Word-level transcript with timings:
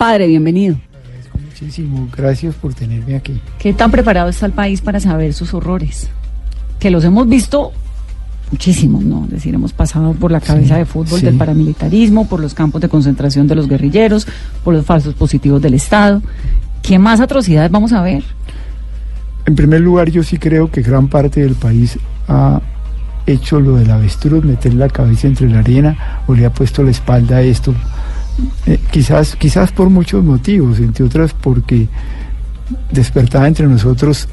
Padre, 0.00 0.28
bienvenido. 0.28 0.76
Muchísimo, 1.44 2.08
gracias 2.16 2.54
por 2.54 2.72
tenerme 2.72 3.16
aquí. 3.16 3.38
¿Qué 3.58 3.74
tan 3.74 3.90
preparado 3.90 4.30
está 4.30 4.46
el 4.46 4.52
país 4.52 4.80
para 4.80 4.98
saber 4.98 5.34
sus 5.34 5.52
horrores? 5.52 6.08
Que 6.78 6.90
los 6.90 7.04
hemos 7.04 7.28
visto 7.28 7.72
muchísimos, 8.50 9.04
¿no? 9.04 9.26
Es 9.26 9.32
decir, 9.32 9.54
hemos 9.54 9.74
pasado 9.74 10.14
por 10.14 10.32
la 10.32 10.40
cabeza 10.40 10.78
de 10.78 10.86
fútbol 10.86 11.20
del 11.20 11.36
paramilitarismo, 11.36 12.26
por 12.26 12.40
los 12.40 12.54
campos 12.54 12.80
de 12.80 12.88
concentración 12.88 13.46
de 13.46 13.56
los 13.56 13.68
guerrilleros, 13.68 14.26
por 14.64 14.72
los 14.72 14.86
falsos 14.86 15.12
positivos 15.12 15.60
del 15.60 15.74
Estado. 15.74 16.22
¿Qué 16.80 16.98
más 16.98 17.20
atrocidades 17.20 17.70
vamos 17.70 17.92
a 17.92 18.00
ver? 18.00 18.24
En 19.44 19.54
primer 19.54 19.82
lugar, 19.82 20.10
yo 20.10 20.22
sí 20.22 20.38
creo 20.38 20.70
que 20.70 20.80
gran 20.80 21.08
parte 21.08 21.42
del 21.42 21.56
país 21.56 21.98
ha 22.26 22.62
hecho 23.26 23.60
lo 23.60 23.76
del 23.76 23.90
avestruz, 23.90 24.42
meter 24.46 24.72
la 24.72 24.88
cabeza 24.88 25.26
entre 25.26 25.50
la 25.50 25.58
arena 25.58 26.22
o 26.26 26.34
le 26.34 26.46
ha 26.46 26.50
puesto 26.50 26.82
la 26.82 26.90
espalda 26.90 27.36
a 27.36 27.42
esto. 27.42 27.74
Eh, 28.66 28.78
quizás, 28.90 29.36
quizás 29.36 29.72
por 29.72 29.90
muchos 29.90 30.24
motivos, 30.24 30.78
entre 30.78 31.04
otras 31.04 31.34
porque 31.34 31.88
despertaba 32.90 33.48
entre 33.48 33.66
nosotros 33.66 34.28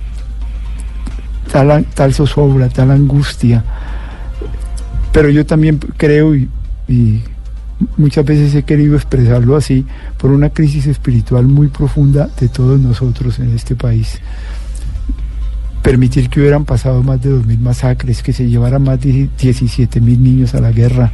tal, 1.51 1.85
tal 1.93 2.13
zozobra, 2.13 2.69
tal 2.69 2.91
angustia. 2.91 3.63
Pero 5.11 5.29
yo 5.29 5.45
también 5.45 5.79
creo 5.97 6.35
y, 6.35 6.49
y 6.87 7.21
muchas 7.97 8.25
veces 8.25 8.53
he 8.55 8.63
querido 8.63 8.95
expresarlo 8.95 9.55
así, 9.55 9.85
por 10.17 10.31
una 10.31 10.49
crisis 10.49 10.87
espiritual 10.87 11.47
muy 11.47 11.67
profunda 11.67 12.29
de 12.39 12.49
todos 12.49 12.79
nosotros 12.79 13.39
en 13.39 13.55
este 13.55 13.75
país 13.75 14.19
permitir 15.87 16.29
que 16.29 16.41
hubieran 16.41 16.65
pasado 16.65 17.01
más 17.01 17.21
de 17.21 17.31
2.000 17.31 17.59
masacres, 17.59 18.21
que 18.21 18.33
se 18.33 18.49
llevaran 18.49 18.83
más 18.83 18.99
de 18.99 19.29
17.000 19.39 20.01
niños 20.17 20.53
a 20.53 20.59
la 20.59 20.73
guerra, 20.73 21.13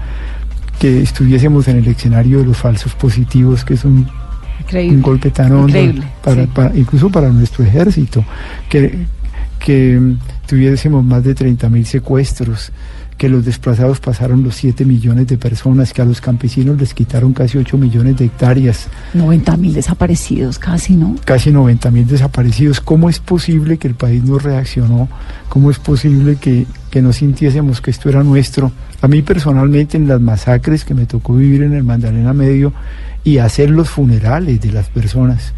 que 0.84 1.02
estuviésemos 1.02 1.70
en 1.70 1.78
el 1.78 1.88
escenario 1.88 2.40
de 2.40 2.46
los 2.46 2.58
falsos 2.58 2.94
positivos, 2.94 3.64
que 3.64 3.76
es 3.76 3.86
un, 3.86 4.06
un 4.74 5.02
golpe 5.02 5.32
tan 5.32 5.54
hondo, 5.54 5.80
para, 6.22 6.76
incluso 6.76 7.10
para 7.10 7.30
nuestro 7.30 7.64
ejército, 7.64 8.26
que, 8.68 9.06
que 9.60 10.16
tuviésemos 10.46 11.02
más 11.06 11.24
de 11.24 11.38
30.000 11.38 11.86
secuestros, 11.86 12.74
que 13.18 13.30
los 13.30 13.46
desplazados 13.46 14.02
pasaron 14.02 14.44
los 14.44 14.56
7 14.56 14.84
millones 14.84 15.28
de 15.28 15.38
personas, 15.38 15.94
que 15.94 16.02
a 16.02 16.06
los 16.06 16.20
campesinos 16.20 16.78
les 16.78 16.94
quitaron 16.94 17.32
casi 17.32 17.58
8 17.58 17.78
millones 17.78 18.18
de 18.18 18.26
hectáreas. 18.26 18.90
90 19.14 19.56
mil 19.56 19.74
desaparecidos 19.74 20.60
casi, 20.60 20.98
¿no? 20.98 21.16
Casi 21.24 21.50
90 21.50 21.92
mil 21.92 22.06
desaparecidos. 22.06 22.82
¿Cómo 22.82 23.10
es 23.10 23.20
posible 23.20 23.78
que 23.78 23.88
el 23.88 23.96
país 23.96 24.22
no 24.22 24.38
reaccionó? 24.38 25.08
¿Cómo 25.48 25.72
es 25.72 25.80
posible 25.80 26.36
que, 26.36 26.66
que 26.94 27.02
no 27.02 27.12
sintiésemos 27.12 27.82
que 27.82 27.90
esto 27.90 28.08
era 28.08 28.22
nuestro? 28.22 28.72
A 29.02 29.08
mí 29.08 29.24
personalmente 29.24 29.98
en 29.98 30.08
las 30.08 30.22
masacres 30.22 30.86
que 30.86 30.94
me 30.94 31.08
tocó 31.08 31.34
vivir 31.34 31.64
en 31.64 31.74
el 31.74 31.84
Magdalena 31.84 32.34
Medio 32.34 32.72
y 33.24 33.40
hacer 33.40 33.72
los 33.72 33.90
funerales 33.90 34.62
de 34.62 34.72
las 34.72 34.90
personas, 34.90 35.54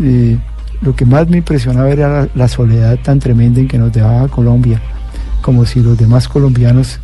eh, 0.00 0.38
lo 0.80 0.94
que 0.94 1.06
más 1.06 1.28
me 1.28 1.38
impresionaba 1.38 1.90
era 1.90 2.28
la 2.36 2.46
soledad 2.46 2.96
tan 3.02 3.18
tremenda 3.18 3.58
en 3.58 3.66
que 3.66 3.78
nos 3.78 3.92
dejaba 3.92 4.28
Colombia 4.28 4.80
como 5.42 5.66
si 5.66 5.80
los 5.80 5.98
demás 5.98 6.28
colombianos 6.28 7.00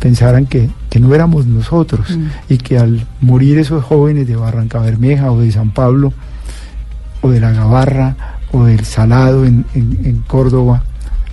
pensaran 0.00 0.46
que, 0.46 0.68
no 0.98 1.14
éramos 1.14 1.46
nosotros 1.46 2.18
mm. 2.18 2.26
y 2.48 2.58
que 2.58 2.78
al 2.78 3.06
morir 3.20 3.58
esos 3.58 3.84
jóvenes 3.84 4.26
de 4.26 4.34
Barranca 4.34 4.80
Bermeja 4.80 5.30
o 5.30 5.38
de 5.38 5.52
San 5.52 5.70
Pablo 5.70 6.12
o 7.22 7.30
de 7.30 7.38
la 7.38 7.52
Gavarra 7.52 8.16
o 8.50 8.64
del 8.64 8.84
Salado 8.84 9.44
en, 9.44 9.64
en, 9.74 10.24
Córdoba, 10.26 10.82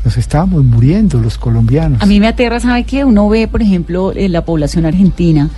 nos 0.06 0.18
estábamos 0.18 0.64
muriendo 0.64 1.20
los 1.20 1.38
colombianos. 1.38 2.02
A 2.02 2.06
mí 2.06 2.20
me 2.20 2.28
aterra, 2.28 2.60
¿sabe 2.60 2.84
qué? 2.84 3.04
Uno 3.04 3.28
ve, 3.28 3.48
por 3.48 3.64
ejemplo, 3.64 4.14
en 4.16 4.32
la 4.32 4.46
población 4.46 4.86
argentina. 4.86 5.50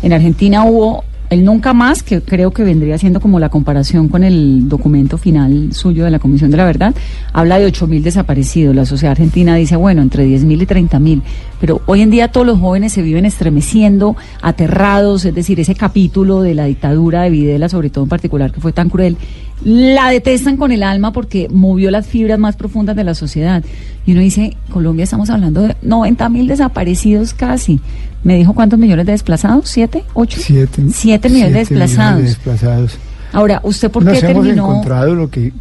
En 0.00 0.12
Argentina 0.12 0.64
hubo 0.64 1.02
el 1.28 1.44
nunca 1.44 1.74
más, 1.74 2.04
que 2.04 2.20
creo 2.20 2.52
que 2.52 2.62
vendría 2.62 2.98
siendo 2.98 3.20
como 3.20 3.40
la 3.40 3.48
comparación 3.48 4.06
con 4.06 4.22
el 4.22 4.68
documento 4.68 5.18
final 5.18 5.72
suyo 5.72 6.04
de 6.04 6.12
la 6.12 6.20
Comisión 6.20 6.52
de 6.52 6.56
la 6.56 6.64
Verdad, 6.64 6.94
habla 7.32 7.58
de 7.58 7.66
8.000 7.66 8.02
desaparecidos. 8.02 8.76
La 8.76 8.86
sociedad 8.86 9.10
argentina 9.10 9.56
dice, 9.56 9.74
bueno, 9.74 10.02
entre 10.02 10.24
10.000 10.24 10.62
y 10.62 10.66
30.000. 10.66 11.22
Pero 11.60 11.80
hoy 11.86 12.02
en 12.02 12.10
día 12.10 12.28
todos 12.28 12.46
los 12.46 12.58
jóvenes 12.58 12.92
se 12.92 13.02
viven 13.02 13.24
estremeciendo, 13.24 14.16
aterrados, 14.42 15.24
es 15.24 15.34
decir, 15.34 15.58
ese 15.60 15.74
capítulo 15.74 16.42
de 16.42 16.54
la 16.54 16.66
dictadura 16.66 17.22
de 17.22 17.30
Videla, 17.30 17.68
sobre 17.68 17.90
todo 17.90 18.04
en 18.04 18.10
particular, 18.10 18.52
que 18.52 18.60
fue 18.60 18.72
tan 18.72 18.88
cruel, 18.90 19.16
la 19.64 20.10
detestan 20.10 20.56
con 20.56 20.70
el 20.70 20.82
alma 20.82 21.12
porque 21.12 21.48
movió 21.50 21.90
las 21.90 22.06
fibras 22.06 22.38
más 22.38 22.56
profundas 22.56 22.94
de 22.94 23.04
la 23.04 23.14
sociedad. 23.14 23.64
Y 24.04 24.12
uno 24.12 24.20
dice, 24.20 24.56
Colombia 24.70 25.04
estamos 25.04 25.30
hablando 25.30 25.62
de 25.62 25.76
90.000 25.82 26.46
desaparecidos 26.46 27.32
casi. 27.32 27.80
¿Me 28.22 28.36
dijo 28.36 28.54
cuántos 28.54 28.78
millones 28.78 29.06
de 29.06 29.12
desplazados? 29.12 29.68
¿Siete? 29.68 30.04
¿Ocho? 30.12 30.40
Siete. 30.42 30.82
Siete 30.92 31.28
millones, 31.28 31.52
de, 31.52 31.58
desplazados. 31.60 32.22
desplazados. 32.22 32.98
Ahora, 33.32 33.60
¿usted 33.62 33.90
por 33.90 34.04
qué 34.04 34.20
terminó? 34.20 34.42
hemos 34.42 34.58
encontrado 34.58 35.14
lo 35.14 35.30
que 35.30 35.52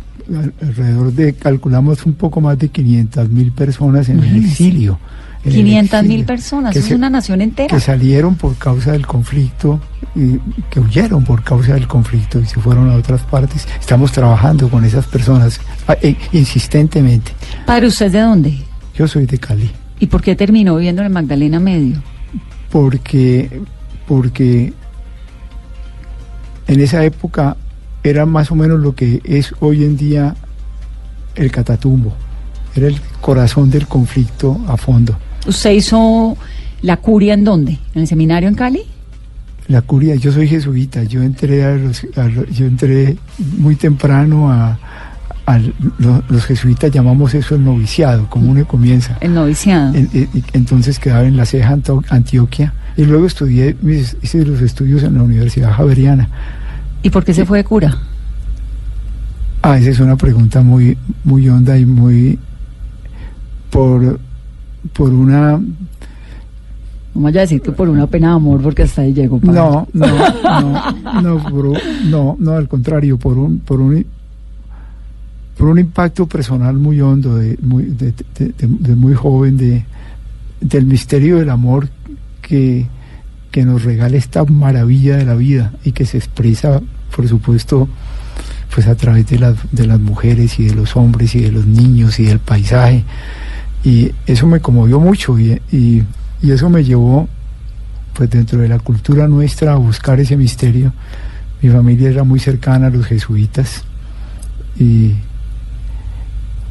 alrededor 0.62 1.14
de, 1.14 1.34
calculamos 1.34 2.06
un 2.06 2.14
poco 2.14 2.42
más 2.42 2.58
de 2.58 2.70
500 2.70 3.30
mil 3.30 3.52
personas 3.52 4.10
en 4.10 4.24
el 4.24 4.46
exilio. 4.46 4.98
500 5.50 6.04
mil 6.04 6.26
personas, 6.26 6.76
es 6.76 6.92
una 6.92 7.10
nación 7.10 7.42
entera. 7.42 7.74
Que 7.76 7.82
salieron 7.82 8.36
por 8.36 8.56
causa 8.56 8.92
del 8.92 9.06
conflicto, 9.06 9.80
y 10.16 10.40
que 10.70 10.80
huyeron 10.80 11.24
por 11.24 11.44
causa 11.44 11.74
del 11.74 11.88
conflicto 11.88 12.40
y 12.40 12.46
se 12.46 12.60
fueron 12.60 12.90
a 12.90 12.96
otras 12.96 13.22
partes. 13.22 13.68
Estamos 13.80 14.12
trabajando 14.12 14.70
con 14.70 14.86
esas 14.86 15.06
personas 15.06 15.60
ah, 15.88 15.96
eh, 16.02 16.16
insistentemente. 16.32 17.32
¿Para 17.66 17.88
usted 17.88 18.12
de 18.12 18.22
dónde? 18.22 18.58
Yo 18.96 19.08
soy 19.08 19.26
de 19.26 19.38
Cali. 19.38 19.70
¿Y 20.00 20.08
por 20.08 20.22
qué 20.22 20.36
terminó 20.36 20.76
viviendo 20.76 21.04
en 21.04 21.12
Magdalena 21.12 21.60
Medio? 21.60 22.02
porque, 22.76 23.62
porque 24.06 24.74
en 26.68 26.80
esa 26.82 27.06
época 27.06 27.56
era 28.04 28.26
más 28.26 28.52
o 28.52 28.56
menos 28.56 28.82
lo 28.82 28.94
que 28.96 29.22
es 29.24 29.54
hoy 29.62 29.86
en 29.86 29.96
día 29.96 30.36
el 31.36 31.52
catatumbo, 31.54 32.14
era 32.76 32.88
el 32.88 33.00
corazón 33.22 33.70
del 33.70 33.88
conflicto 33.88 34.60
a 34.68 34.76
fondo. 34.76 35.18
¿Usted 35.46 35.72
hizo 35.72 36.38
la 36.82 36.98
curia 36.98 37.34
en 37.34 37.44
dónde? 37.44 37.80
¿En 37.94 38.02
el 38.02 38.08
seminario 38.08 38.50
en 38.50 38.56
Cali? 38.56 38.82
La 39.68 39.82
curia, 39.82 40.16
yo 40.16 40.32
soy 40.32 40.48
jesuita, 40.48 41.04
yo 41.04 41.24
entré, 41.24 41.64
a 41.64 41.78
yo 42.52 42.66
entré 42.66 43.18
muy 43.58 43.76
temprano 43.76 44.52
a, 44.52 44.78
los, 46.30 46.46
jesuitas 46.46 46.92
llamamos 46.92 47.34
eso 47.36 47.56
el 47.56 47.64
noviciado, 47.64 48.28
como 48.30 48.52
uno 48.52 48.68
comienza. 48.68 49.18
El 49.22 49.34
noviciado. 49.34 49.94
entonces 50.54 50.98
quedaba 51.00 51.24
en 51.24 51.38
la 51.38 51.46
ceja 51.46 51.78
Antioquia 52.10 52.74
y 52.98 53.06
luego 53.06 53.26
estudié, 53.26 53.76
hice 54.22 54.46
los 54.46 54.62
estudios 54.62 55.04
en 55.04 55.16
la 55.16 55.24
Universidad 55.24 55.72
Javeriana. 55.72 56.30
¿Y 57.04 57.10
por 57.10 57.24
qué 57.24 57.34
se 57.34 57.46
fue 57.46 57.60
de 57.60 57.64
cura? 57.64 57.96
Ah, 59.62 59.78
esa 59.78 59.90
es 59.90 60.00
una 60.00 60.16
pregunta 60.16 60.62
muy, 60.62 60.98
muy 61.24 61.50
honda 61.50 61.78
y 61.78 61.86
muy 61.86 62.40
por, 63.72 64.20
por 64.94 65.10
una 65.10 65.60
no 67.16 67.22
vaya 67.22 67.40
a 67.40 67.44
decir 67.44 67.62
que 67.62 67.72
por 67.72 67.88
una 67.88 68.08
pena 68.08 68.30
de 68.30 68.36
amor, 68.36 68.62
porque 68.62 68.84
hasta 68.84 69.02
ahí 69.02 69.14
llegó. 69.14 69.40
No, 69.42 69.88
no, 69.94 70.08
no, 70.44 71.22
no, 71.22 71.74
no, 72.04 72.36
no, 72.38 72.52
al 72.52 72.68
contrario, 72.68 73.18
por 73.18 73.38
un, 73.38 73.60
por 73.60 73.80
un, 73.80 74.06
por 75.58 75.70
un 75.70 75.80
impacto 75.80 76.28
personal 76.28 76.76
muy 76.76 77.00
hondo, 77.00 77.38
de 77.38 77.58
muy, 77.62 77.86
de, 77.86 78.96
muy 78.96 79.14
joven, 79.14 79.56
de, 79.56 79.86
del 80.60 80.86
misterio 80.86 81.38
del 81.38 81.52
amor 81.52 81.88
que, 82.42 82.86
que 83.50 83.64
nos 83.64 83.86
regala 83.86 84.18
esta 84.18 84.44
maravilla 84.44 85.16
de 85.16 85.24
la 85.24 85.36
vida 85.36 85.72
y 85.86 85.94
que 85.94 86.06
se 86.06 86.18
expresa, 86.18 86.82
por 87.16 87.30
supuesto, 87.30 87.88
pues 88.74 88.88
a 88.88 88.96
través 88.96 89.26
de 89.28 89.40
las, 89.40 89.56
de 89.72 89.88
las 89.88 90.02
mujeres 90.02 90.60
y 90.60 90.66
de 90.66 90.76
los 90.76 90.98
hombres 90.98 91.34
y 91.36 91.40
de 91.40 91.52
los 91.54 91.66
niños 91.66 92.20
y 92.20 92.26
del 92.26 92.40
paisaje. 92.40 93.06
Y 93.86 94.12
eso 94.26 94.48
me 94.48 94.60
conmovió 94.60 95.00
mucho 95.00 95.40
y, 95.40 95.62
y, 95.72 96.04
y 96.42 96.52
eso 96.52 96.70
me 96.70 96.84
llevó, 96.84 97.30
pues 98.14 98.30
dentro 98.30 98.60
de 98.60 98.68
la 98.68 98.80
cultura 98.80 99.28
nuestra, 99.28 99.74
a 99.74 99.76
buscar 99.76 100.20
ese 100.20 100.36
misterio. 100.36 100.92
Mi 101.62 101.70
familia 101.70 102.10
era 102.10 102.24
muy 102.24 102.40
cercana 102.40 102.88
a 102.88 102.90
los 102.90 103.06
jesuitas 103.06 103.84
y 104.78 105.14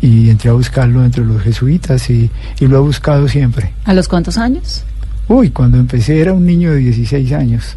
y 0.05 0.29
entré 0.29 0.51
a 0.51 0.53
buscarlo 0.53 1.03
entre 1.03 1.25
los 1.25 1.41
jesuitas 1.41 2.11
y, 2.11 2.31
lo 2.61 2.77
he 2.77 2.81
buscado 2.81 3.27
siempre. 3.27 3.73
¿A 3.87 3.95
los 3.95 4.07
cuántos 4.07 4.37
años? 4.37 4.85
Uy, 5.29 5.49
cuando 5.49 5.79
empecé 5.79 6.21
era 6.21 6.35
un 6.35 6.45
niño 6.45 6.73
de 6.73 6.79
16 6.79 7.33
años. 7.33 7.77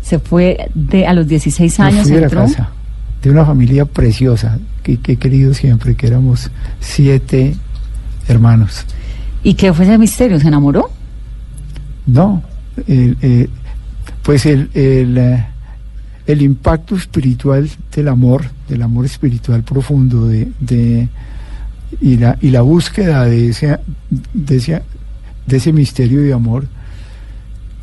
¿Se 0.00 0.18
fue 0.18 0.70
de 0.74 1.06
a 1.06 1.12
los 1.12 1.28
16 1.28 1.80
años? 1.80 2.08
de 2.08 2.20
la 2.22 2.30
casa, 2.30 2.70
de 3.22 3.30
una 3.30 3.44
familia 3.44 3.84
preciosa 3.84 4.58
que, 4.82 4.98
he 5.06 5.16
querido 5.16 5.52
siempre, 5.52 5.94
que 5.96 6.06
éramos 6.06 6.50
siete 6.80 7.54
hermanos. 8.28 8.84
¿Y 9.42 9.54
qué 9.54 9.72
fue 9.72 9.84
ese 9.84 9.98
misterio? 9.98 10.40
¿Se 10.40 10.48
enamoró? 10.48 10.90
No, 12.06 12.42
pues 14.22 14.46
el, 14.46 14.70
el, 14.74 15.18
eh, 15.18 15.46
el, 16.26 16.42
impacto 16.42 16.96
espiritual 16.96 17.68
del 17.94 18.08
amor, 18.08 18.44
del 18.68 18.82
amor 18.82 19.04
espiritual 19.04 19.62
profundo, 19.62 20.26
de, 20.28 20.48
de 20.60 21.08
y 22.00 22.16
la, 22.16 22.36
y 22.40 22.50
la 22.50 22.62
búsqueda 22.62 23.24
de 23.24 23.48
ese, 23.48 23.78
de, 24.32 24.56
ese, 24.56 24.82
de 25.46 25.56
ese 25.56 25.72
misterio 25.72 26.22
de 26.22 26.32
amor, 26.32 26.66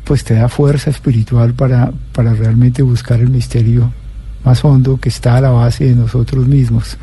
pues 0.04 0.24
te 0.24 0.34
da 0.34 0.48
fuerza 0.48 0.90
espiritual 0.90 1.54
para, 1.54 1.92
para 2.12 2.34
realmente 2.34 2.82
buscar 2.82 3.20
el 3.20 3.30
misterio 3.30 3.92
más 4.44 4.64
hondo 4.64 4.98
que 4.98 5.08
está 5.08 5.36
a 5.36 5.40
la 5.40 5.50
base 5.50 5.84
de 5.84 5.94
nosotros 5.94 6.46
mismos. 6.46 6.98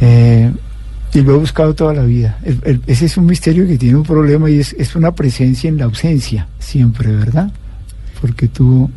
Eh, 0.00 0.52
y 1.14 1.20
lo 1.20 1.34
he 1.34 1.38
buscado 1.38 1.74
toda 1.74 1.92
la 1.92 2.04
vida. 2.04 2.38
ese 2.86 3.06
es 3.06 3.16
un 3.16 3.26
misterio 3.26 3.66
que 3.66 3.76
tiene 3.76 3.96
un 3.96 4.02
problema 4.02 4.48
y 4.50 4.58
es, 4.58 4.74
es 4.78 4.96
una 4.96 5.12
presencia 5.12 5.68
en 5.68 5.76
la 5.76 5.84
ausencia, 5.84 6.48
siempre, 6.58 7.14
¿verdad? 7.14 7.52
Porque 8.20 8.48
tú, 8.48 8.90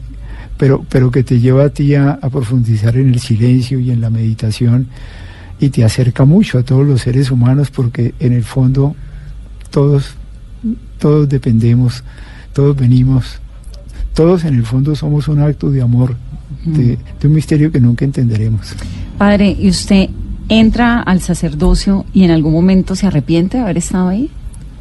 pero, 0.57 0.85
pero 0.89 1.11
que 1.11 1.23
te 1.23 1.39
lleva 1.39 1.65
a 1.65 1.69
ti 1.69 1.93
a, 1.95 2.17
profundizar 2.31 2.95
en 2.95 3.09
el 3.09 3.19
silencio 3.19 3.79
y 3.79 3.91
en 3.91 3.99
la 3.99 4.09
meditación 4.09 4.87
y 5.59 5.69
te 5.69 5.83
acerca 5.83 6.25
mucho 6.25 6.59
a 6.59 6.63
todos 6.63 6.85
los 6.85 7.01
seres 7.01 7.31
humanos 7.31 7.69
porque 7.69 8.13
en 8.19 8.33
el 8.33 8.43
fondo 8.43 8.95
todos, 9.69 10.15
todos 10.99 11.27
dependemos, 11.27 12.03
todos 12.53 12.77
venimos, 12.77 13.39
todos 14.13 14.45
en 14.45 14.55
el 14.55 14.65
fondo 14.65 14.95
somos 14.95 15.27
un 15.27 15.41
acto 15.41 15.69
de 15.69 15.81
amor, 15.81 16.15
de, 16.63 16.97
de 17.19 17.27
un 17.27 17.33
misterio 17.33 17.71
que 17.71 17.81
nunca 17.81 18.05
entenderemos. 18.05 18.73
Padre, 19.17 19.55
¿y 19.59 19.69
usted 19.69 20.09
entra 20.49 20.99
al 20.99 21.21
sacerdocio 21.21 22.05
y 22.13 22.23
en 22.23 22.31
algún 22.31 22.53
momento 22.53 22.95
se 22.95 23.07
arrepiente 23.07 23.57
de 23.57 23.63
haber 23.63 23.77
estado 23.77 24.09
ahí? 24.09 24.29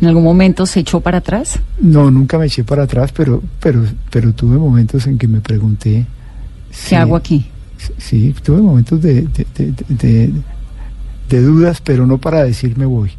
¿En 0.00 0.08
algún 0.08 0.24
momento 0.24 0.66
se 0.66 0.80
echó 0.80 1.00
para 1.00 1.18
atrás? 1.18 1.60
No, 1.80 2.10
nunca 2.10 2.38
me 2.38 2.46
eché 2.46 2.64
para 2.64 2.82
atrás, 2.82 3.12
pero, 3.12 3.42
pero, 3.60 3.84
pero 4.10 4.32
tuve 4.32 4.58
momentos 4.58 5.06
en 5.06 5.18
que 5.18 5.28
me 5.28 5.40
pregunté... 5.40 6.06
¿Qué 6.88 6.96
hago 6.96 7.16
aquí? 7.16 7.46
Sí, 7.98 8.34
tuve 8.42 8.60
momentos 8.60 9.00
de, 9.00 9.22
de, 9.22 10.32
de, 11.28 11.42
dudas, 11.42 11.80
pero 11.80 12.06
no 12.06 12.18
para 12.18 12.42
decirme 12.42 12.84
voy, 12.84 13.10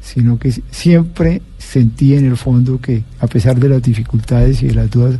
sino 0.00 0.38
que 0.38 0.52
siempre 0.70 1.42
sentí 1.58 2.14
en 2.14 2.24
el 2.26 2.36
fondo 2.36 2.80
que 2.80 3.02
a 3.20 3.26
pesar 3.26 3.58
de 3.58 3.68
las 3.68 3.82
dificultades 3.82 4.62
y 4.62 4.68
de 4.68 4.74
las 4.74 4.90
dudas, 4.90 5.18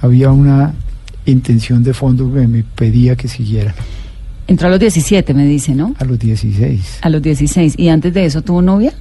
había 0.00 0.30
una 0.30 0.74
intención 1.26 1.82
de 1.82 1.92
fondo 1.92 2.32
que 2.32 2.46
me 2.46 2.62
pedía 2.62 3.16
que 3.16 3.28
siguiera. 3.28 3.74
Entró 4.48 4.68
a 4.68 4.70
los 4.70 4.80
17, 4.80 5.34
me 5.34 5.44
dice, 5.44 5.74
¿no? 5.74 5.94
A 5.98 6.04
los 6.06 6.18
16. 6.18 7.00
A 7.02 7.10
los 7.10 7.20
16. 7.20 7.74
¿Y 7.76 7.88
antes 7.90 8.14
de 8.14 8.24
eso 8.24 8.40
tuvo 8.40 8.62
novia? 8.62 8.94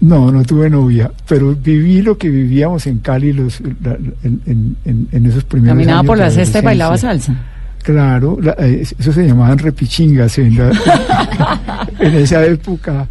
No, 0.00 0.32
no 0.32 0.44
tuve 0.44 0.68
novia, 0.68 1.10
pero 1.28 1.54
viví 1.54 2.02
lo 2.02 2.18
que 2.18 2.28
vivíamos 2.28 2.86
en 2.88 2.98
Cali 2.98 3.32
los, 3.32 3.60
en, 3.60 4.76
esos 5.12 5.44
primeros 5.44 5.74
Caminaba 5.74 6.02
por 6.02 6.18
la 6.18 6.30
cesta 6.30 6.58
y 6.58 6.62
bailaba 6.62 6.98
salsa. 6.98 7.34
Claro, 7.82 8.38
eh, 8.58 8.84
eso 8.98 9.12
se 9.12 9.26
llamaban 9.26 9.58
repichingas 9.58 10.38
en, 10.38 10.58
en 12.00 12.14
esa 12.14 12.44
época 12.44 13.06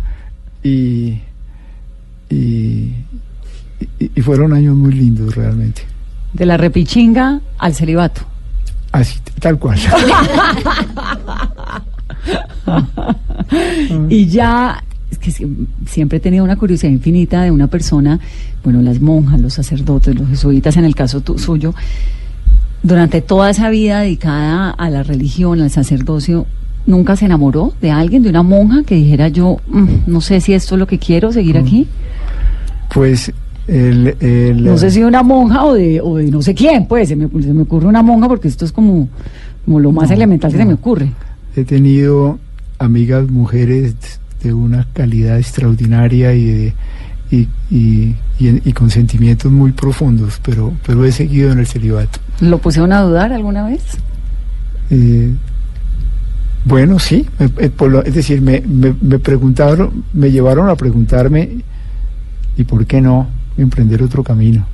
y, 0.61 1.17
y, 2.29 2.93
y 3.99 4.21
fueron 4.21 4.51
años 4.51 4.75
muy 4.75 4.93
lindos 4.93 5.33
realmente. 5.33 5.81
De 6.33 6.45
la 6.45 6.57
repichinga 6.57 7.39
al 7.57 7.73
celibato. 7.73 8.34
Así, 8.95 9.19
tal 9.41 9.59
cual. 9.59 9.77
y 14.09 14.27
ya, 14.27 14.81
es 15.11 15.17
que 15.17 15.31
siempre 15.85 16.19
he 16.19 16.21
tenido 16.21 16.45
una 16.45 16.55
curiosidad 16.55 16.93
infinita 16.93 17.43
de 17.43 17.51
una 17.51 17.67
persona, 17.67 18.21
bueno, 18.63 18.81
las 18.81 19.01
monjas, 19.01 19.41
los 19.41 19.53
sacerdotes, 19.53 20.15
los 20.15 20.29
jesuitas, 20.29 20.77
en 20.77 20.85
el 20.85 20.95
caso 20.95 21.21
suyo, 21.35 21.75
durante 22.83 23.19
toda 23.19 23.49
esa 23.49 23.69
vida 23.69 23.99
dedicada 23.99 24.69
a 24.69 24.89
la 24.89 25.03
religión, 25.03 25.59
al 25.59 25.71
sacerdocio, 25.71 26.45
¿nunca 26.85 27.17
se 27.17 27.25
enamoró 27.25 27.73
de 27.81 27.91
alguien, 27.91 28.23
de 28.23 28.29
una 28.29 28.43
monja 28.43 28.83
que 28.83 28.95
dijera 28.95 29.27
yo, 29.27 29.57
mm, 29.67 30.03
no 30.07 30.21
sé 30.21 30.39
si 30.39 30.53
esto 30.53 30.75
es 30.75 30.79
lo 30.79 30.87
que 30.87 30.99
quiero, 30.99 31.33
seguir 31.33 31.59
mm. 31.59 31.63
aquí? 31.65 31.87
Pues 32.93 33.33
no 33.67 34.77
sé 34.77 34.91
si 34.91 35.03
una 35.03 35.23
monja 35.23 35.65
o 35.65 35.73
de, 35.73 35.99
o 36.01 36.17
de 36.17 36.29
no 36.29 36.41
sé 36.41 36.53
quién, 36.53 36.87
pues 36.87 37.09
se 37.09 37.15
me, 37.15 37.27
se 37.41 37.53
me 37.53 37.63
ocurre 37.63 37.87
una 37.87 38.03
monja 38.03 38.27
porque 38.27 38.47
esto 38.47 38.65
es 38.65 38.71
como, 38.71 39.09
como 39.65 39.79
lo 39.79 39.91
más 39.91 40.11
elemental 40.11 40.51
que 40.51 40.57
se 40.57 40.65
me 40.65 40.73
ocurre. 40.73 41.09
He 41.55 41.63
tenido 41.63 42.37
amigas 42.79 43.29
mujeres 43.29 43.95
de 44.43 44.53
una 44.53 44.87
calidad 44.93 45.39
extraordinaria 45.39 46.35
y, 46.35 46.73
y, 47.31 47.47
y, 47.71 48.15
y, 48.39 48.73
con 48.73 48.91
sentimientos 48.91 49.51
muy 49.51 49.71
profundos, 49.71 50.39
pero, 50.43 50.73
pero 50.85 51.03
he 51.05 51.11
seguido 51.11 51.51
en 51.51 51.59
el 51.59 51.65
celibato. 51.65 52.19
¿Lo 52.41 52.59
pusieron 52.59 52.91
a 52.91 53.01
dudar 53.01 53.33
alguna 53.33 53.65
vez? 53.65 53.81
Eh, 54.91 55.33
bueno, 56.65 56.99
sí, 56.99 57.25
eh, 57.39 57.71
es 58.05 58.13
decir, 58.13 58.41
me, 58.41 58.61
me, 58.61 58.93
me 59.01 59.17
preguntaron, 59.17 60.03
me 60.13 60.31
llevaron 60.31 60.69
a 60.69 60.75
preguntarme, 60.75 61.49
¿y 62.57 62.63
por 62.63 62.85
qué 62.85 63.01
no? 63.01 63.27
Emprender 63.57 64.03
otro 64.03 64.23
camino 64.23 64.65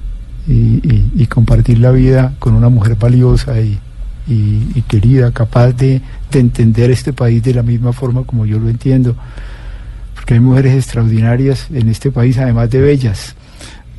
y, 0.47 1.25
compartir 1.27 1.79
la 1.79 1.91
vida 1.91 2.33
con 2.39 2.53
una 2.53 2.69
mujer 2.69 2.95
valiosa 2.95 3.53
y, 3.61 3.79
querida, 4.87 5.31
capaz 5.31 5.71
de, 5.73 6.01
entender 6.31 6.91
este 6.91 7.13
país 7.13 7.43
de 7.43 7.53
la 7.53 7.63
misma 7.63 7.93
forma 7.93 8.23
como 8.23 8.45
yo 8.45 8.59
lo 8.59 8.69
entiendo. 8.69 9.15
Porque 10.15 10.35
hay 10.35 10.39
mujeres 10.39 10.75
extraordinarias 10.75 11.67
en 11.71 11.89
este 11.89 12.11
país, 12.11 12.37
además 12.37 12.69
de 12.69 12.81
bellas. 12.81 13.35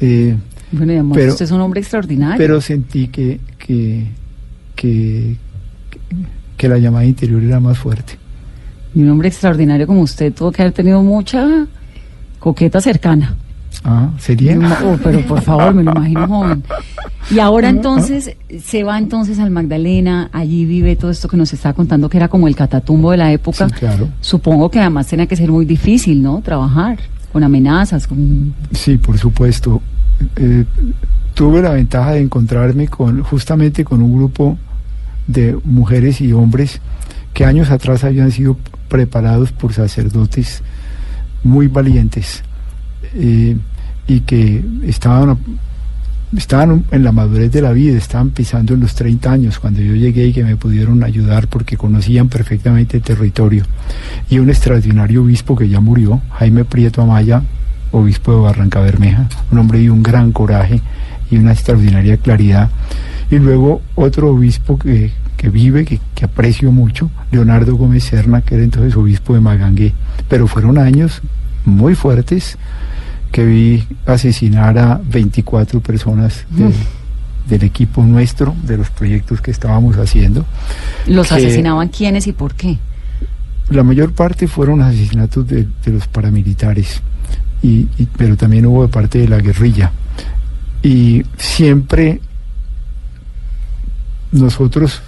Eh, 0.00 0.36
bueno, 0.70 0.92
y 0.92 0.96
amor, 0.96 1.16
pero, 1.16 1.32
usted 1.32 1.44
es 1.44 1.50
un 1.50 1.60
hombre 1.60 1.80
extraordinario. 1.80 2.38
Pero 2.38 2.60
sentí 2.60 3.08
que, 3.08 3.40
que, 3.58 4.06
que, 4.74 5.36
que 6.56 6.68
la 6.68 6.78
llamada 6.78 7.04
interior 7.04 7.42
era 7.42 7.60
más 7.60 7.78
fuerte. 7.78 8.14
Y 8.94 9.02
un 9.02 9.10
hombre 9.10 9.28
extraordinario 9.28 9.86
como 9.86 10.02
usted 10.02 10.32
tuvo 10.32 10.52
que 10.52 10.62
haber 10.62 10.72
tenido 10.72 11.02
mucha 11.02 11.66
coqueta 12.38 12.80
cercana. 12.80 13.36
Ah, 13.84 14.10
sería. 14.18 14.58
Oh, 14.84 14.96
pero 15.02 15.20
por 15.26 15.40
favor, 15.42 15.74
me 15.74 15.82
lo 15.82 15.92
imagino 15.96 16.26
joven. 16.26 16.62
Y 17.30 17.38
ahora 17.38 17.68
entonces 17.68 18.36
se 18.62 18.84
va 18.84 18.98
entonces 18.98 19.38
al 19.38 19.50
Magdalena, 19.50 20.28
allí 20.32 20.64
vive 20.64 20.96
todo 20.96 21.10
esto 21.10 21.28
que 21.28 21.36
nos 21.36 21.52
está 21.52 21.72
contando 21.72 22.08
que 22.08 22.16
era 22.16 22.28
como 22.28 22.48
el 22.48 22.56
catatumbo 22.56 23.10
de 23.10 23.16
la 23.16 23.32
época. 23.32 23.68
Sí, 23.68 23.74
claro. 23.74 24.08
Supongo 24.20 24.70
que 24.70 24.80
además 24.80 25.06
tenía 25.06 25.26
que 25.26 25.36
ser 25.36 25.50
muy 25.50 25.64
difícil, 25.64 26.22
¿no? 26.22 26.40
Trabajar 26.42 26.98
con 27.32 27.42
amenazas, 27.42 28.06
con. 28.06 28.54
Sí, 28.72 28.98
por 28.98 29.18
supuesto. 29.18 29.80
Eh, 30.36 30.64
tuve 31.34 31.62
la 31.62 31.70
ventaja 31.70 32.12
de 32.12 32.20
encontrarme 32.20 32.88
con 32.88 33.22
justamente 33.22 33.84
con 33.84 34.02
un 34.02 34.16
grupo 34.16 34.58
de 35.26 35.58
mujeres 35.64 36.20
y 36.20 36.32
hombres 36.32 36.80
que 37.32 37.44
años 37.44 37.70
atrás 37.70 38.04
habían 38.04 38.30
sido 38.30 38.56
preparados 38.88 39.52
por 39.52 39.72
sacerdotes 39.72 40.62
muy 41.42 41.68
valientes. 41.68 42.42
Eh, 43.14 43.56
y 44.06 44.20
que 44.20 44.64
estaban, 44.84 45.38
estaban 46.36 46.84
en 46.90 47.04
la 47.04 47.12
madurez 47.12 47.52
de 47.52 47.62
la 47.62 47.72
vida, 47.72 47.96
estaban 47.96 48.30
pisando 48.30 48.74
en 48.74 48.80
los 48.80 48.94
30 48.94 49.30
años 49.30 49.58
cuando 49.58 49.80
yo 49.80 49.94
llegué 49.94 50.26
y 50.26 50.32
que 50.32 50.44
me 50.44 50.56
pudieron 50.56 51.02
ayudar 51.04 51.48
porque 51.48 51.76
conocían 51.76 52.28
perfectamente 52.28 52.96
el 52.96 53.02
territorio. 53.02 53.64
Y 54.28 54.38
un 54.38 54.50
extraordinario 54.50 55.22
obispo 55.22 55.56
que 55.56 55.68
ya 55.68 55.80
murió, 55.80 56.20
Jaime 56.32 56.64
Prieto 56.64 57.02
Amaya, 57.02 57.42
obispo 57.92 58.32
de 58.32 58.40
Barranca 58.40 58.80
Bermeja, 58.80 59.28
un 59.50 59.58
hombre 59.58 59.80
de 59.80 59.90
un 59.90 60.02
gran 60.02 60.32
coraje 60.32 60.80
y 61.30 61.36
una 61.36 61.52
extraordinaria 61.52 62.16
claridad. 62.16 62.70
Y 63.30 63.38
luego 63.38 63.80
otro 63.94 64.30
obispo 64.30 64.78
que, 64.78 65.12
que 65.36 65.48
vive, 65.48 65.84
que, 65.84 66.00
que, 66.14 66.24
aprecio 66.24 66.72
mucho, 66.72 67.10
Leonardo 67.30 67.76
Gómez 67.76 68.04
Serna, 68.04 68.42
que 68.42 68.56
era 68.56 68.64
entonces 68.64 68.96
obispo 68.96 69.34
de 69.34 69.40
Magangué. 69.40 69.92
Pero 70.28 70.46
fueron 70.46 70.78
años 70.78 71.22
muy 71.64 71.94
fuertes 71.94 72.58
que 73.32 73.44
vi 73.44 73.84
asesinar 74.06 74.78
a 74.78 75.00
24 75.02 75.80
personas 75.80 76.44
del 77.48 77.64
equipo 77.64 78.04
nuestro, 78.04 78.54
de 78.62 78.76
los 78.76 78.90
proyectos 78.90 79.40
que 79.40 79.50
estábamos 79.50 79.96
haciendo. 79.96 80.44
¿Los 81.06 81.32
asesinaban 81.32 81.88
quiénes 81.88 82.26
y 82.26 82.32
por 82.32 82.54
qué? 82.54 82.78
La 83.70 83.82
mayor 83.82 84.12
parte 84.12 84.46
fueron 84.46 84.82
asesinatos 84.82 85.46
de, 85.48 85.66
los 85.86 86.06
paramilitares, 86.06 87.02
y, 87.62 87.86
pero 88.16 88.36
también 88.36 88.66
hubo 88.66 88.82
de 88.82 88.88
parte 88.88 89.18
de 89.18 89.28
la 89.28 89.38
guerrilla. 89.38 89.92
Y 90.82 91.24
siempre 91.38 92.20
nosotros 94.30 95.00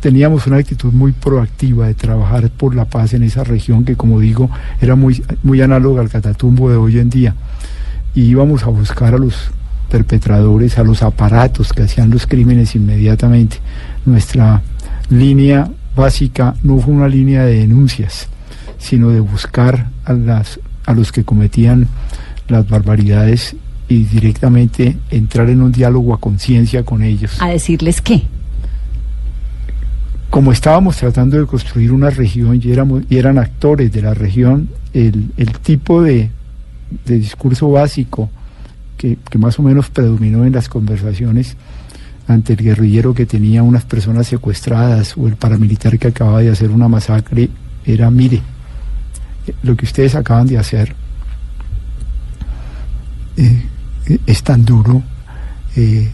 teníamos 0.00 0.46
una 0.46 0.56
actitud 0.56 0.92
muy 0.92 1.12
proactiva 1.12 1.86
de 1.86 1.94
trabajar 1.94 2.50
por 2.50 2.74
la 2.74 2.84
paz 2.84 3.14
en 3.14 3.22
esa 3.22 3.44
región 3.44 3.84
que 3.84 3.96
como 3.96 4.20
digo 4.20 4.50
era 4.80 4.96
muy, 4.96 5.22
muy 5.42 5.60
análoga 5.60 6.00
al 6.02 6.08
catatumbo 6.08 6.70
de 6.70 6.76
hoy 6.76 6.98
en 6.98 7.10
día 7.10 7.34
y 8.14 8.22
íbamos 8.22 8.64
a 8.64 8.66
buscar 8.66 9.14
a 9.14 9.18
los 9.18 9.50
perpetradores, 9.90 10.78
a 10.78 10.84
los 10.84 11.02
aparatos 11.02 11.72
que 11.72 11.82
hacían 11.82 12.10
los 12.10 12.26
crímenes 12.26 12.74
inmediatamente. 12.74 13.58
Nuestra 14.06 14.62
línea 15.10 15.70
básica 15.94 16.54
no 16.62 16.78
fue 16.78 16.94
una 16.94 17.08
línea 17.08 17.44
de 17.44 17.58
denuncias, 17.58 18.28
sino 18.78 19.10
de 19.10 19.20
buscar 19.20 19.88
a, 20.04 20.12
las, 20.14 20.60
a 20.86 20.94
los 20.94 21.12
que 21.12 21.24
cometían 21.24 21.88
las 22.48 22.68
barbaridades 22.68 23.54
y 23.88 24.04
directamente 24.04 24.96
entrar 25.10 25.50
en 25.50 25.60
un 25.60 25.72
diálogo 25.72 26.14
a 26.14 26.20
conciencia 26.20 26.82
con 26.84 27.02
ellos. 27.02 27.36
¿A 27.40 27.48
decirles 27.48 28.00
qué? 28.00 28.22
Como 30.32 30.50
estábamos 30.50 30.96
tratando 30.96 31.38
de 31.38 31.44
construir 31.44 31.92
una 31.92 32.08
región 32.08 32.58
y, 32.64 32.72
éramos, 32.72 33.02
y 33.10 33.18
eran 33.18 33.36
actores 33.36 33.92
de 33.92 34.00
la 34.00 34.14
región, 34.14 34.70
el, 34.94 35.30
tipo 35.62 36.00
de, 36.00 36.30
discurso 37.04 37.70
básico 37.70 38.30
que, 38.96 39.18
más 39.36 39.58
o 39.58 39.62
menos 39.62 39.90
predominó 39.90 40.46
en 40.46 40.54
las 40.54 40.70
conversaciones 40.70 41.58
ante 42.28 42.54
el 42.54 42.60
guerrillero 42.60 43.12
que 43.12 43.26
tenía 43.26 43.62
unas 43.62 43.84
personas 43.84 44.26
secuestradas 44.26 45.18
o 45.18 45.28
el 45.28 45.36
paramilitar 45.36 45.98
que 45.98 46.08
acababa 46.08 46.40
de 46.40 46.48
hacer 46.48 46.70
una 46.70 46.88
masacre 46.88 47.50
era, 47.84 48.10
mire, 48.10 48.40
lo 49.62 49.76
que 49.76 49.84
ustedes 49.84 50.14
acaban 50.14 50.46
de 50.46 50.56
hacer 50.56 50.94
eh, 53.36 53.66
es 54.24 54.42
tan 54.42 54.64
duro, 54.64 55.02
eh, 55.76 56.10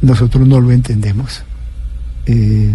nosotros 0.00 0.46
no 0.46 0.60
lo 0.60 0.70
entendemos. 0.70 1.42
Eh, 2.24 2.72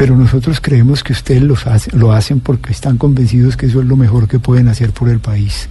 pero 0.00 0.16
nosotros 0.16 0.62
creemos 0.62 1.04
que 1.04 1.12
ustedes 1.12 1.42
lo 1.92 2.12
hacen 2.12 2.40
porque 2.40 2.72
están 2.72 2.96
convencidos 2.96 3.58
que 3.58 3.66
eso 3.66 3.80
es 3.82 3.86
lo 3.86 3.96
mejor 3.96 4.28
que 4.28 4.38
pueden 4.38 4.68
hacer 4.68 4.92
por 4.92 5.10
el 5.10 5.18
país 5.18 5.68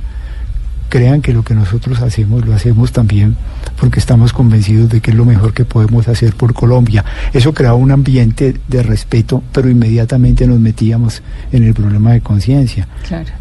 crean 0.89 1.21
que 1.21 1.33
lo 1.33 1.43
que 1.43 1.55
nosotros 1.55 2.01
hacemos 2.01 2.45
lo 2.45 2.53
hacemos 2.53 2.91
también 2.91 3.38
porque 3.79 4.00
estamos 4.00 4.33
convencidos 4.33 4.89
de 4.89 5.00
que 5.00 5.12
es 5.12 5.17
lo 5.17 5.24
mejor 5.24 5.53
que 5.53 5.63
podemos 5.63 6.07
hacer 6.09 6.33
por 6.33 6.53
Colombia. 6.53 7.05
Eso 7.31 7.53
creaba 7.53 7.75
un 7.75 7.91
ambiente 7.91 8.55
de 8.67 8.83
respeto, 8.83 9.41
pero 9.53 9.69
inmediatamente 9.69 10.45
nos 10.45 10.59
metíamos 10.59 11.21
en 11.51 11.63
el 11.63 11.74
problema 11.74 12.12
de 12.12 12.21
conciencia, 12.21 12.88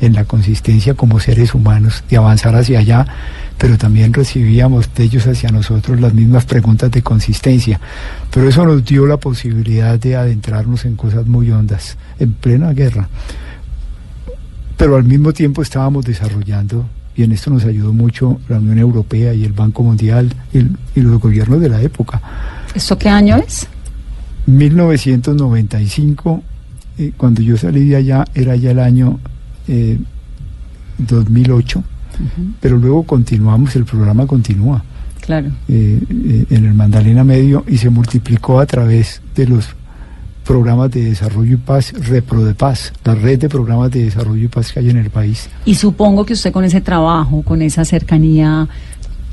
en 0.01 0.13
la 0.13 0.25
consistencia 0.25 0.95
como 0.95 1.19
seres 1.19 1.55
humanos, 1.55 2.05
de 2.09 2.19
avanzar 2.19 2.55
hacia 2.55 2.79
allá, 2.79 3.07
pero 3.59 3.77
también 3.77 4.15
recibíamos 4.15 4.89
de 4.95 5.05
ellos 5.05 5.27
hacia 5.27 5.51
nosotros 5.51 6.01
las 6.01 6.15
mismas 6.15 6.45
preguntas 6.45 6.91
de 6.93 7.03
consistencia. 7.03 7.81
Pero 8.33 8.49
eso 8.49 8.65
nos 8.65 8.85
dio 8.85 9.07
la 9.07 9.17
posibilidad 9.17 9.99
de 9.99 10.15
adentrarnos 10.15 10.85
en 10.85 10.95
cosas 10.95 11.27
muy 11.27 11.51
hondas, 11.51 11.97
en 12.21 12.35
plena 12.35 12.73
guerra. 12.73 13.09
Pero 14.77 14.95
al 14.95 15.03
mismo 15.05 15.33
tiempo 15.33 15.61
estábamos 15.61 16.05
desarrollando 16.05 16.87
y 17.17 17.25
en 17.25 17.33
esto 17.33 17.51
nos 17.51 17.65
ayudó 17.65 17.93
mucho 17.93 18.41
la 18.49 18.59
Unión 18.59 18.79
Europea 18.79 19.35
y 19.35 19.45
el 19.45 19.53
Banco 19.53 19.83
Mundial 19.83 20.33
y, 20.53 21.01
los 21.01 21.21
gobiernos 21.21 21.61
de 21.61 21.69
la 21.69 21.83
época. 21.83 22.23
¿Esto 22.77 22.97
qué 22.97 23.09
año 23.09 23.39
es? 23.39 23.67
1995, 24.47 26.43
eh, 26.97 27.13
cuando 27.17 27.43
yo 27.43 27.57
salí 27.57 27.89
de 27.89 27.97
allá 27.97 28.25
era 28.35 28.55
ya 28.55 28.71
el 28.71 28.79
año 28.79 29.19
2008, 30.99 31.83
eh, 32.21 32.51
pero 32.61 32.77
luego 32.77 33.03
continuamos, 33.05 33.75
el 33.77 33.85
programa 33.85 34.27
continúa. 34.27 34.83
Claro. 35.21 35.51
Eh, 35.69 36.47
en 36.49 36.65
el 36.65 36.73
Mandalena 36.73 37.23
Medio 37.23 37.65
y 37.69 37.77
se 37.77 37.91
multiplicó 37.91 38.61
a 38.61 38.67
través 38.67 39.21
de 39.35 39.47
los 39.47 39.69
programas 40.49 40.91
de 40.91 41.05
desarrollo 41.05 41.55
y 41.55 41.57
paz, 41.59 41.93
Repro 41.93 42.43
de 42.43 42.55
Paz, 42.55 42.95
la 43.05 43.15
red 43.15 43.39
de 43.39 43.51
programas 43.51 43.91
de 43.91 44.05
desarrollo 44.05 44.45
y 44.45 44.49
paz 44.49 44.73
que 44.73 44.81
hay 44.81 44.89
en 44.89 44.97
el 44.97 45.11
país. 45.11 45.51
Y 45.67 45.75
supongo 45.75 46.25
que 46.25 46.33
usted 46.33 46.51
con 46.51 46.65
ese 46.65 46.81
trabajo, 46.81 47.43
con 47.43 47.61
esa 47.61 47.85
cercanía, 47.85 48.67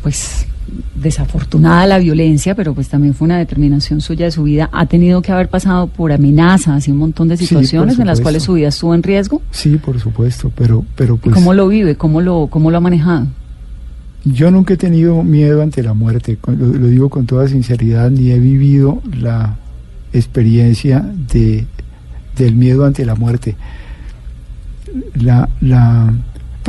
pues 0.04 0.46
desafortunada 0.96 1.86
la 1.86 2.00
violencia, 2.00 2.56
pero 2.56 2.74
pues 2.74 2.90
también 2.90 3.14
fue 3.14 3.26
una 3.26 3.38
determinación 3.38 4.02
suya 4.02 4.26
de 4.26 4.32
su 4.32 4.44
vida, 4.44 4.70
ha 4.72 4.86
tenido 4.86 5.22
que 5.22 5.32
haber 5.32 5.50
pasado 5.50 5.88
por 5.88 6.12
amenazas 6.12 6.88
y 6.88 6.92
un 6.92 6.98
montón 6.98 7.28
de 7.28 7.38
situaciones 7.38 8.00
en 8.00 8.08
las 8.08 8.22
cuales 8.22 8.44
su 8.44 8.54
vida 8.54 8.70
estuvo 8.70 8.96
en 8.96 9.04
riesgo. 9.04 9.42
Sí, 9.52 9.78
por 9.78 10.00
supuesto, 10.00 10.52
pero 10.56 10.84
pero 10.96 11.18
pues 11.18 11.34
¿Cómo 11.34 11.54
lo 11.54 11.68
vive? 11.68 11.96
¿Cómo 11.96 12.22
lo 12.22 12.48
cómo 12.48 12.72
lo 12.72 12.78
ha 12.78 12.82
manejado? 12.82 13.28
Yo 14.26 14.50
nunca 14.50 14.74
he 14.74 14.78
tenido 14.78 15.22
miedo 15.24 15.62
ante 15.62 15.84
la 15.84 15.94
muerte, 15.94 16.40
lo 16.48 16.88
digo 16.88 17.10
con 17.10 17.28
toda 17.28 17.48
sinceridad, 17.48 18.10
ni 18.10 18.32
he 18.32 18.40
vivido 18.40 19.00
la 19.16 19.56
experiencia 20.14 21.06
de, 21.32 21.66
del 22.36 22.56
miedo 22.56 22.86
ante 22.86 23.06
la 23.06 23.14
muerte. 23.14 23.56
La, 25.14 25.48
la, 25.62 26.12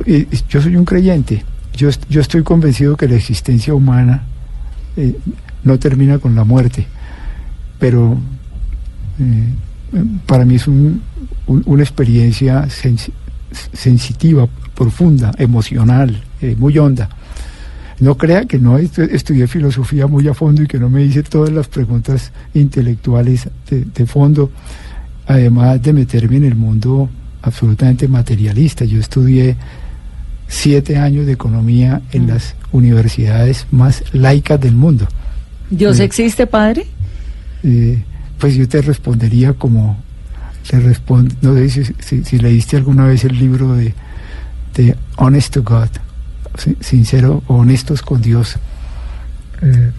eh, 0.04 0.26
yo 0.50 0.60
soy 0.60 0.76
un 0.76 0.84
creyente, 0.84 1.44
yo, 1.76 1.90
yo 2.08 2.20
estoy 2.20 2.42
convencido 2.42 2.96
que 2.96 3.08
la 3.08 3.16
existencia 3.16 3.74
humana 3.74 4.22
eh, 4.96 5.16
no 5.62 5.78
termina 5.78 6.18
con 6.18 6.34
la 6.34 6.44
muerte, 6.44 6.86
pero 7.78 8.16
eh, 9.20 10.02
para 10.26 10.44
mí 10.44 10.56
es 10.56 10.66
un, 10.66 11.02
una 11.46 11.82
experiencia 11.82 12.66
sensitiva, 13.72 14.48
profunda, 14.74 15.32
emocional, 15.38 16.22
muy 16.58 16.76
honda. 16.78 17.08
No 17.98 18.16
crea 18.16 18.44
que 18.44 18.58
no 18.58 18.76
estudié 18.76 19.46
filosofía 19.46 20.06
muy 20.06 20.28
a 20.28 20.34
fondo 20.34 20.62
y 20.62 20.66
que 20.66 20.78
no 20.78 20.90
me 20.90 21.02
hice 21.02 21.22
todas 21.22 21.50
las 21.50 21.66
preguntas 21.68 22.30
intelectuales 22.52 23.48
de, 23.70 24.06
fondo, 24.06 24.50
además 25.26 25.82
de 25.82 25.94
meterme 25.94 26.36
en 26.36 26.44
el 26.44 26.56
mundo 26.56 27.08
absolutamente 27.40 28.06
materialista. 28.06 28.84
Yo 28.84 29.00
estudié 29.00 29.56
siete 30.48 30.96
años 30.98 31.26
de 31.26 31.32
economía 31.32 32.02
en 32.12 32.24
mm. 32.24 32.28
las 32.28 32.54
universidades 32.72 33.66
más 33.70 34.04
laicas 34.12 34.60
del 34.60 34.74
mundo. 34.74 35.06
¿Dios 35.70 36.00
eh, 36.00 36.04
existe, 36.04 36.46
padre? 36.46 36.86
Eh, 37.62 38.02
pues 38.38 38.54
yo 38.54 38.68
te 38.68 38.82
respondería 38.82 39.52
como 39.54 40.04
le 40.72 40.80
respondo, 40.80 41.34
no 41.42 41.54
sé 41.54 41.94
si, 42.24 42.38
leíste 42.38 42.76
alguna 42.76 43.06
vez 43.06 43.24
el 43.24 43.38
libro 43.38 43.74
de, 43.74 43.94
de 44.74 44.96
Honest 45.16 45.54
to 45.54 45.62
God 45.62 45.88
sincero, 46.80 47.42
honestos 47.46 48.02
con 48.02 48.20
Dios. 48.20 48.56
Eh, 49.62 49.90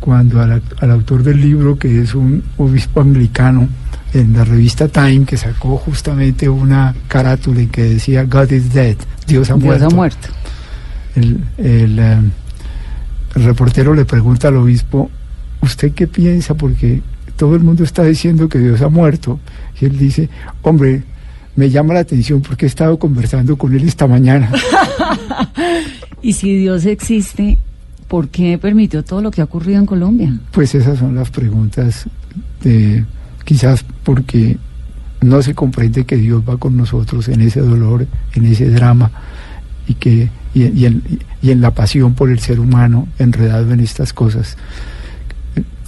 cuando 0.00 0.40
al, 0.40 0.62
autor 0.90 1.22
del 1.22 1.40
libro, 1.40 1.78
que 1.78 2.02
es 2.02 2.14
un 2.14 2.42
obispo 2.56 3.00
anglicano, 3.00 3.68
en 4.14 4.32
la 4.32 4.44
revista 4.44 4.88
Time, 4.88 5.24
que 5.24 5.36
sacó 5.36 5.76
justamente 5.76 6.48
una 6.48 6.94
carátula 7.08 7.60
en 7.60 7.68
que 7.68 7.82
decía 7.82 8.24
God 8.24 8.50
is 8.52 8.72
dead, 8.72 8.96
Dios 9.26 9.50
ha 9.50 9.56
muerto. 9.56 9.86
ha 9.86 9.90
muerto. 9.90 10.28
El, 11.14 11.40
eh, 11.58 12.18
el 13.34 13.44
reportero 13.44 13.94
le 13.94 14.04
pregunta 14.04 14.48
al 14.48 14.56
obispo, 14.56 15.10
¿usted 15.60 15.92
qué 15.92 16.06
piensa? 16.06 16.54
Porque 16.54 17.02
todo 17.36 17.54
el 17.54 17.62
mundo 17.62 17.84
está 17.84 18.02
diciendo 18.02 18.48
que 18.48 18.58
Dios 18.58 18.82
ha 18.82 18.88
muerto. 18.88 19.38
Y 19.80 19.86
él 19.86 19.98
dice, 19.98 20.28
hombre, 20.62 21.02
me 21.56 21.70
llama 21.70 21.94
la 21.94 22.00
atención 22.00 22.40
porque 22.40 22.66
he 22.66 22.68
estado 22.68 22.98
conversando 22.98 23.56
con 23.56 23.74
él 23.74 23.86
esta 23.86 24.06
mañana. 24.06 24.50
y 26.22 26.32
si 26.32 26.56
Dios 26.56 26.84
existe, 26.86 27.58
¿por 28.08 28.28
qué 28.28 28.58
permitió 28.58 29.04
todo 29.04 29.22
lo 29.22 29.30
que 29.30 29.40
ha 29.40 29.44
ocurrido 29.44 29.78
en 29.78 29.86
Colombia? 29.86 30.38
Pues 30.52 30.74
esas 30.74 30.98
son 30.98 31.14
las 31.14 31.30
preguntas, 31.30 32.06
de, 32.62 33.04
quizás 33.48 33.82
porque 34.04 34.58
no 35.22 35.40
se 35.40 35.54
comprende 35.54 36.04
que 36.04 36.18
Dios 36.18 36.42
va 36.46 36.58
con 36.58 36.76
nosotros 36.76 37.28
en 37.28 37.40
ese 37.40 37.60
dolor, 37.60 38.06
en 38.34 38.44
ese 38.44 38.68
drama 38.68 39.10
y 39.86 39.94
que 39.94 40.28
y, 40.52 40.84
en, 40.84 41.60
la 41.62 41.70
pasión 41.70 42.12
por 42.12 42.28
el 42.28 42.40
ser 42.40 42.60
humano 42.60 43.08
enredado 43.18 43.72
en 43.72 43.80
estas 43.80 44.12
cosas. 44.12 44.58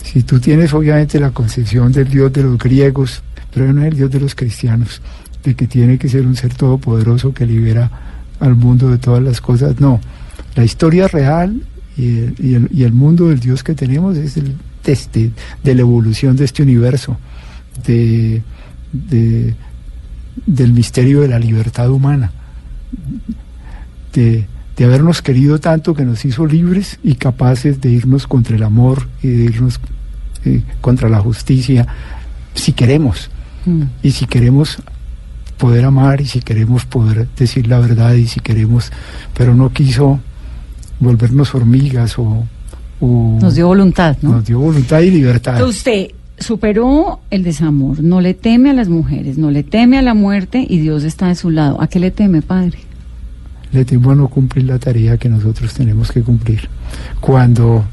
Si 0.03 0.23
tú 0.23 0.41
tienes 0.41 0.73
obviamente 0.73 1.21
la 1.21 1.33
concepción 1.33 1.93
del 1.93 2.09
Dios 2.09 2.33
de 2.33 2.45
los 2.45 2.57
griegos, 2.57 3.23
pero 3.53 3.71
no 3.75 3.83
es 3.83 3.89
el 3.89 3.97
Dios 3.99 4.11
de 4.11 4.21
los 4.21 4.35
cristianos 4.35 5.03
de 5.45 5.55
que 5.55 5.67
tiene 5.67 5.99
que 5.99 6.09
ser 6.09 6.27
un 6.27 6.37
ser 6.37 6.55
todopoderoso 6.55 7.35
que 7.35 7.45
libera 7.45 7.91
al 8.41 8.55
mundo 8.55 8.89
de 8.89 8.97
todas 8.97 9.23
las 9.23 9.43
cosas. 9.43 9.79
No, 9.81 10.01
la 10.55 10.65
historia 10.65 11.09
real 11.09 11.63
y 11.95 12.21
el, 12.21 12.71
y 12.73 12.85
el, 12.85 12.93
mundo 12.95 13.29
del 13.29 13.39
Dios 13.39 13.63
que 13.63 13.75
tenemos 13.75 14.17
es 14.17 14.39
el 14.39 14.55
teste 14.81 15.33
de 15.63 15.75
la 15.75 15.83
evolución 15.83 16.37
de 16.37 16.47
este 16.47 16.63
universo, 16.63 17.19
de, 17.87 18.43
del 20.47 20.73
misterio 20.73 21.21
de 21.21 21.29
la 21.29 21.39
libertad 21.39 21.91
humana, 21.91 22.33
de, 24.13 24.47
de 24.77 24.85
habernos 24.85 25.23
querido 25.23 25.59
tanto 25.61 25.95
que 25.95 26.05
nos 26.05 26.25
hizo 26.25 26.47
libres 26.47 26.99
y 27.03 27.15
capaces 27.15 27.81
de 27.81 27.91
irnos 27.91 28.27
contra 28.27 28.57
el 28.57 28.63
amor 28.63 29.09
y 29.23 29.29
de 29.29 29.45
irnos 29.45 29.81
eh, 30.45 30.63
contra 30.81 31.09
la 31.09 31.21
justicia, 31.21 31.87
si 32.55 32.73
queremos. 32.73 33.31
Mm. 33.67 33.83
Y 34.03 34.13
si 34.13 34.27
queremos 34.27 34.79
poder 35.59 35.85
amar 35.85 36.23
y 36.23 36.27
si 36.27 36.41
queremos 36.41 36.87
poder 36.87 37.29
decir 37.37 37.67
la 37.67 37.79
verdad 37.79 38.15
y 38.15 38.27
si 38.27 38.41
queremos, 38.41 38.91
pero 39.37 39.55
no 39.55 39.71
quiso 39.71 40.19
volvernos 40.99 41.55
hormigas 41.55 42.19
o... 42.19 42.47
nos 43.01 43.55
dio 43.55 43.67
voluntad, 43.67 44.17
¿no? 44.23 44.33
Nos 44.33 44.47
dio 44.47 44.59
voluntad 44.59 45.01
y 45.01 45.11
libertad. 45.11 45.63
Usted 45.63 46.09
superó 46.41 47.21
el 47.31 47.45
desamor, 47.45 48.03
no 48.03 48.21
le 48.21 48.35
teme 48.35 48.71
a 48.71 48.73
las 48.73 48.89
mujeres, 48.89 49.39
no 49.39 49.51
le 49.51 49.63
teme 49.63 49.99
a 49.99 50.03
la 50.03 50.15
muerte 50.15 50.67
y 50.69 50.79
Dios 50.79 51.05
está 51.05 51.29
de 51.29 51.35
su 51.35 51.51
lado. 51.51 51.81
¿A 51.81 51.87
qué 51.87 52.01
le 52.01 52.11
teme, 52.11 52.43
padre? 52.43 52.79
Le 53.73 53.85
temo 53.85 54.11
a 54.11 54.15
no 54.15 54.29
cumplir 54.29 54.65
la 54.65 54.79
tarea 54.79 55.17
que 55.17 55.29
nosotros 55.29 55.73
tenemos 55.75 56.11
que 56.11 56.23
cumplir. 56.23 56.69
Cuando 57.21 57.85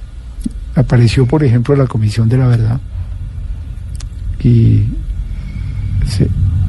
apareció, 0.76 1.28
por 1.28 1.44
ejemplo, 1.44 1.76
la 1.76 1.86
Comisión 1.86 2.30
de 2.30 2.38
la 2.38 2.48
Verdad 2.48 2.80
y 4.44 4.84
se, 6.08 6.28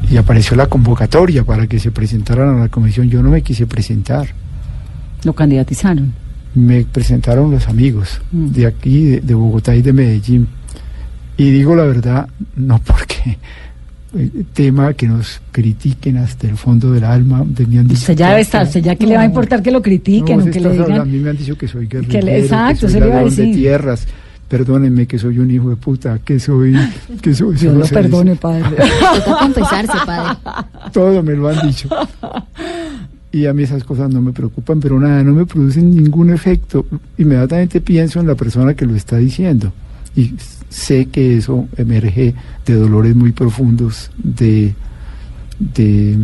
y 0.09 0.17
apareció 0.17 0.57
la 0.57 0.67
convocatoria 0.67 1.43
para 1.43 1.67
que 1.67 1.79
se 1.79 1.91
presentaran 1.91 2.57
a 2.57 2.59
la 2.59 2.69
comisión. 2.69 3.09
Yo 3.09 3.21
no 3.21 3.29
me 3.29 3.41
quise 3.41 3.67
presentar. 3.67 4.27
¿Lo 5.23 5.33
candidatizaron? 5.33 6.13
Me 6.55 6.83
presentaron 6.83 7.51
los 7.51 7.67
amigos 7.67 8.21
mm. 8.31 8.47
de 8.47 8.65
aquí, 8.65 9.05
de, 9.19 9.33
Bogotá 9.33 9.75
y 9.75 9.81
de 9.81 9.93
Medellín. 9.93 10.47
Y 11.39 11.51
digo 11.51 11.73
la 11.73 11.85
verdad, 11.85 12.27
no 12.57 12.79
porque, 12.79 13.37
eh, 14.13 14.29
tema 14.51 14.93
que 14.93 15.07
nos 15.07 15.39
critiquen 15.53 16.17
hasta 16.17 16.47
el 16.47 16.57
fondo 16.57 16.91
del 16.91 17.05
alma. 17.05 17.43
usted 17.43 18.17
ya 18.17 18.29
debe 18.31 18.41
estar, 18.41 18.65
usted 18.65 18.81
ya 18.81 18.97
que 18.97 19.07
le 19.07 19.15
va 19.15 19.21
a 19.21 19.25
importar 19.25 19.63
que 19.63 19.71
lo 19.71 19.81
critiquen, 19.81 20.41
o 20.41 20.51
que 20.51 20.59
le 20.59 20.71
digan. 20.71 20.99
A 20.99 21.05
mí 21.05 21.17
me 21.17 21.29
han 21.29 21.37
dicho 21.37 21.57
que 21.57 21.65
soy 21.69 21.87
guerrero, 21.87 22.09
que 22.09 22.39
exacto, 22.39 22.87
que 22.87 22.91
soy 22.91 22.99
ladrón 22.99 23.33
de 23.33 23.53
tierras. 23.53 24.05
Perdónenme 24.49 25.05
que 25.05 25.17
soy 25.17 25.39
un 25.39 25.49
hijo 25.49 25.69
de 25.69 25.77
puta, 25.77 26.19
que 26.25 26.41
soy, 26.41 26.75
que 27.21 27.33
soy. 27.33 27.55
Dios 27.55 27.73
lo 27.73 27.85
perdone, 27.85 28.35
padre. 28.35 28.65
Toca 29.25 29.39
confesarse, 29.39 29.93
padre. 30.05 30.39
Todo 30.91 31.23
me 31.23 31.35
lo 31.35 31.47
han 31.47 31.65
dicho. 31.65 31.87
Y 33.31 33.45
a 33.45 33.53
mí 33.53 33.63
esas 33.63 33.85
cosas 33.85 34.11
no 34.11 34.21
me 34.21 34.33
preocupan, 34.33 34.81
pero 34.81 34.99
nada, 34.99 35.23
no 35.23 35.33
me 35.33 35.45
producen 35.45 35.95
ningún 35.95 36.31
efecto. 36.31 36.85
Inmediatamente 37.17 37.79
pienso 37.79 38.19
en 38.19 38.27
la 38.27 38.35
persona 38.35 38.73
que 38.73 38.85
lo 38.85 38.95
está 38.95 39.17
diciendo. 39.17 39.71
Y 40.15 40.33
sé 40.69 41.07
que 41.07 41.37
eso 41.37 41.67
emerge 41.77 42.33
de 42.65 42.73
dolores 42.73 43.15
muy 43.15 43.31
profundos, 43.31 44.11
de, 44.17 44.73
de, 45.59 46.17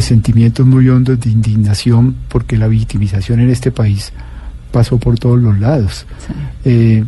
sentimientos 0.00 0.66
muy 0.66 0.88
hondos 0.88 1.20
de 1.20 1.30
indignación, 1.30 2.16
porque 2.28 2.56
la 2.56 2.68
victimización 2.68 3.40
en 3.40 3.50
este 3.50 3.70
país 3.70 4.12
pasó 4.72 4.98
por 4.98 5.18
todos 5.18 5.40
los 5.40 5.58
lados. 5.58 6.06
Eh, 6.64 7.04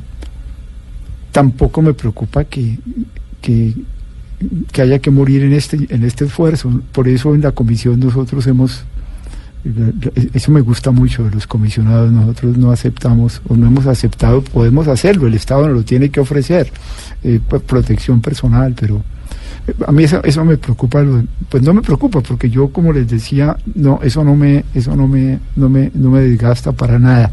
tampoco 1.32 1.82
me 1.82 1.92
preocupa 1.94 2.44
que, 2.44 2.78
que, 3.42 3.75
que, 4.73 4.82
haya 4.82 5.00
que 5.00 5.11
morir 5.11 5.42
en 5.42 5.52
este, 5.52 5.87
en 5.90 6.04
este 6.04 6.26
esfuerzo. 6.26 6.82
Por 6.92 7.08
eso 7.08 7.35
en 7.35 7.42
la 7.42 7.52
comisión 7.52 8.00
nosotros 8.00 8.46
hemos 8.46 8.85
eso 10.35 10.52
me 10.52 10.61
gusta 10.61 10.90
mucho 10.90 11.25
de 11.25 11.30
los 11.30 11.46
comisionados. 11.46 12.11
Nosotros 12.12 12.56
no 12.56 12.70
aceptamos 12.70 13.40
o 13.49 13.56
no 13.56 13.66
hemos 13.66 13.87
aceptado, 13.87 14.42
podemos 14.42 14.88
hacerlo, 14.88 15.26
el 15.26 15.35
Estado 15.35 15.66
nos 15.68 15.76
lo 15.76 15.82
tiene 15.85 16.11
que 16.11 16.20
ofrecer, 16.20 16.70
eh, 17.23 17.40
protección 17.66 18.20
personal, 18.20 18.75
pero 18.78 19.02
eh, 19.66 19.75
a 19.87 19.92
mí 19.92 20.04
eso, 20.04 20.23
eso 20.25 20.44
me 20.44 20.56
preocupa, 20.56 21.04
pues 21.49 21.62
no 21.62 21.75
me 21.75 21.82
preocupa 21.82 22.20
porque 22.20 22.49
yo 22.50 22.68
como 22.68 22.92
les 22.92 23.08
decía, 23.08 23.56
no, 23.75 24.00
eso 24.02 24.25
no 24.25 24.37
me, 24.37 24.64
eso 24.75 24.94
no 24.94 25.08
me, 25.08 25.38
no 25.56 25.68
me, 25.68 25.90
no 25.94 26.11
me 26.11 26.20
desgasta 26.20 26.73
para 26.73 26.99
nada. 26.99 27.30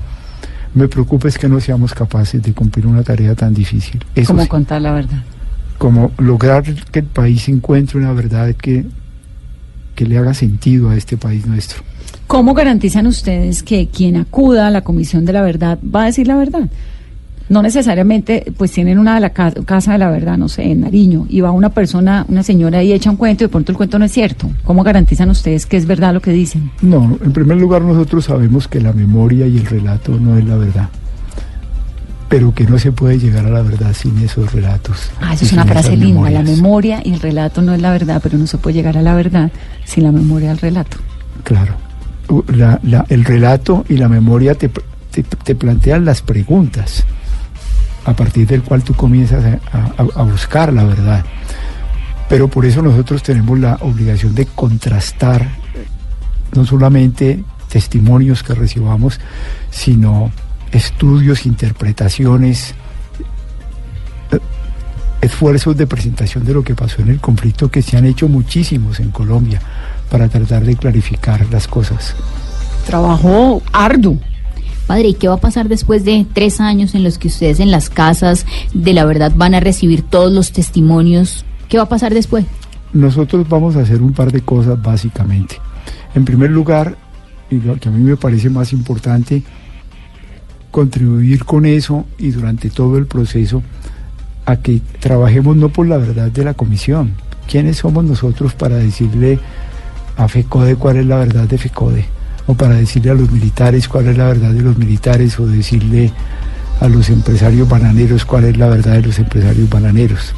Me 0.74 0.88
preocupa 0.88 1.28
es 1.28 1.38
que 1.38 1.48
no 1.48 1.60
seamos 1.60 1.94
capaces 1.94 2.42
de 2.42 2.52
cumplir 2.54 2.88
una 2.88 3.04
tarea 3.04 3.36
tan 3.36 3.54
difícil. 3.54 4.04
como 4.25 4.48
contar 4.48 4.82
la 4.82 4.94
verdad. 4.94 5.24
Como 5.78 6.12
lograr 6.18 6.63
que 6.63 7.00
el 7.00 7.06
país 7.06 7.48
encuentre 7.48 8.00
una 8.00 8.12
verdad 8.12 8.56
que, 8.56 8.86
que 9.94 10.06
le 10.06 10.18
haga 10.18 10.34
sentido 10.34 10.90
a 10.90 10.96
este 10.96 11.16
país 11.16 11.46
nuestro. 11.46 11.84
¿Cómo 12.34 12.56
garantizan 12.56 13.06
ustedes 13.06 13.62
que 13.62 13.90
quien 13.90 14.16
acuda 14.16 14.66
a 14.66 14.72
la 14.72 14.82
Comisión 14.82 15.24
de 15.24 15.34
la 15.34 15.44
Verdad 15.44 15.78
va 15.84 16.02
a 16.02 16.06
decir 16.08 16.28
la 16.28 16.36
verdad? 16.36 16.68
No 17.48 17.62
necesariamente, 17.62 18.52
pues 18.58 18.72
tienen 18.72 18.98
una 18.98 19.13
de 19.13 19.22
la 19.22 19.30
casa 19.30 19.92
de 19.92 20.00
la 20.00 20.10
verdad, 20.10 20.36
no 20.36 20.50
sé, 20.50 20.63
en 20.63 20.82
Nariño, 20.82 21.28
y 21.30 21.42
va 21.42 21.52
una 21.52 21.70
persona, 21.70 22.25
una 22.28 22.42
señora 22.42 22.82
y 22.82 22.92
echa 22.92 23.12
un 23.12 23.18
cuento 23.18 23.44
y 23.44 23.46
de 23.46 23.50
pronto 23.50 23.72
el 23.72 23.78
cuento 23.78 24.00
no 24.00 24.06
es 24.06 24.13
cierto. 24.13 24.50
¿Cómo 24.63 24.82
garantizan 24.82 25.30
ustedes 25.30 25.68
que 25.68 25.78
es 25.78 25.86
verdad 25.86 26.12
lo 26.12 26.22
que 26.22 26.32
dicen? 26.32 26.72
No, 26.82 27.20
en 27.24 27.34
primer 27.34 27.58
lugar 27.58 27.84
nosotros 27.84 28.25
sabemos 28.25 28.68
que 28.68 28.82
la 28.82 28.94
memoria 28.94 29.46
y 29.46 29.58
el 29.58 29.68
relato 29.68 30.20
no 30.20 30.36
es 30.36 30.44
la 30.44 30.58
verdad 30.58 30.90
pero 32.30 32.52
que 32.56 32.63
no 32.63 32.80
se 32.80 32.92
puede 32.92 33.20
llegar 33.20 33.46
a 33.46 33.50
la 33.52 33.62
verdad 33.62 33.94
sin 33.94 34.18
esos 34.18 34.52
relatos. 34.52 35.12
Ah, 35.22 35.36
eso 35.36 35.46
es 35.46 35.54
una 35.54 35.66
frase 35.66 35.96
linda. 35.96 36.32
La 36.32 36.42
memoria 36.42 37.00
y 37.06 37.13
el 37.13 37.20
relato 37.20 37.62
no 37.62 37.75
es 37.75 37.82
la 37.82 37.92
verdad, 37.92 38.22
pero 38.24 38.40
no 38.40 38.48
se 38.48 38.58
puede 38.58 38.74
llegar 38.74 38.98
a 38.98 39.04
la 39.04 39.13
verdad 39.13 39.52
sin 39.86 40.04
la 40.04 40.12
memoria 40.12 40.48
y 40.48 40.52
el 40.54 40.58
relato. 40.58 40.98
Claro 41.44 41.83
el 43.10 43.25
relato 43.25 43.86
y 43.89 43.98
la 43.98 44.08
memoria 44.08 44.56
te, 44.56 44.70
te, 44.70 45.56
plantean 45.56 46.06
las 46.06 46.22
preguntas 46.22 47.03
a 48.06 48.15
partir 48.15 48.48
del 48.48 48.63
cual 48.63 48.84
tú 48.84 48.94
comienzas 48.94 49.60
a, 49.72 50.24
buscar 50.24 50.74
la 50.74 50.84
verdad. 50.84 51.24
Pero 52.30 52.48
por 52.48 52.65
eso 52.65 52.82
nosotros 52.82 53.22
tenemos 53.22 53.60
la 53.60 53.77
obligación 53.82 54.34
de 54.34 54.46
contrastar 54.46 55.48
no 56.56 56.65
solamente 56.65 57.44
testimonios 57.70 58.44
que 58.44 58.53
recibamos, 58.53 59.20
sino 59.70 60.32
estudios, 60.72 61.46
interpretaciones, 61.46 62.75
eh, 64.32 64.39
esfuerzos 65.22 65.75
de 65.77 65.88
presentación 65.88 66.45
de 66.45 66.54
lo 66.54 66.63
que 66.63 66.76
pasó 66.76 67.02
en 67.02 67.10
el 67.10 67.19
conflicto 67.19 67.69
que 67.69 67.82
se 67.82 67.98
han 67.98 68.06
hecho 68.06 68.28
muchísimos 68.28 69.00
en 69.00 69.12
Colombia 69.12 69.62
para 70.10 70.30
tratar 70.30 70.63
de 70.66 70.76
clarificar 70.76 71.46
las 71.52 71.68
cosas. 71.68 72.16
Trabajo 72.86 73.62
arduo. 73.72 74.18
Padre, 74.88 75.10
¿y 75.10 75.13
qué 75.13 75.30
va 75.30 75.36
a 75.36 75.39
pasar 75.39 75.70
después 75.70 76.04
de 76.04 76.26
tres 76.34 76.60
años 76.60 76.94
en 76.94 77.04
los 77.04 77.18
que 77.18 77.30
ustedes 77.30 77.60
en 77.60 77.72
las 77.72 77.89
casas 77.89 78.46
de 78.74 78.94
la 78.94 79.06
verdad 79.06 79.32
van 79.36 79.56
a 79.56 79.60
recibir 79.60 80.02
todos 80.02 80.32
los 80.32 80.52
testimonios? 80.52 81.46
¿Qué 81.70 81.78
va 81.78 81.84
a 81.84 81.89
pasar 81.89 82.13
después? 82.13 82.46
Nosotros 82.92 83.48
vamos 83.48 83.76
a 83.76 83.82
hacer 83.82 84.02
un 84.02 84.13
par 84.13 84.32
de 84.32 84.42
cosas 84.42 84.82
básicamente. 84.82 85.60
En 86.13 86.26
primer 86.26 86.52
lugar, 86.52 86.98
y 87.50 87.56
lo 87.56 87.78
que 87.78 87.89
a 87.89 87.92
mí 87.92 88.04
me 88.04 88.18
parece 88.18 88.50
más 88.50 88.74
importante, 88.74 89.42
contribuir 90.70 91.46
con 91.46 91.66
eso 91.66 92.06
y 92.18 92.32
durante 92.32 92.70
todo 92.70 92.98
el 92.98 93.06
proceso 93.06 93.63
a 94.46 94.58
que 94.58 94.82
trabajemos 95.00 95.56
no 95.56 95.70
por 95.70 95.88
la 95.88 95.98
verdad 95.98 96.30
de 96.30 96.44
la 96.44 96.54
comisión. 96.54 97.13
¿Quiénes 97.50 97.78
somos 97.78 98.04
nosotros 98.04 98.54
para 98.54 98.76
decirle 98.76 99.39
a 100.17 100.28
FECODE 100.28 100.76
cuál 100.76 100.97
es 100.97 101.06
la 101.06 101.17
verdad 101.17 101.47
de 101.47 101.58
FECODE, 101.58 102.06
o 102.47 102.54
para 102.54 102.76
decirle 102.76 103.12
a 103.12 103.15
los 103.15 103.32
militares 103.32 103.88
cuál 103.88 104.08
es 104.08 104.17
la 104.17 104.28
verdad 104.28 104.52
de 104.52 104.62
los 104.62 104.78
militares, 104.78 105.39
o 105.39 105.47
decirle 105.47 106.12
a 106.80 106.88
los 106.88 107.10
empresarios 107.10 107.67
bananeros 107.69 108.26
cuál 108.26 108.45
es 108.45 108.58
la 108.58 108.67
verdad 108.67 108.93
de 108.93 109.04
los 109.04 109.19
empresarios 109.19 109.69
bananeros. 109.69 110.34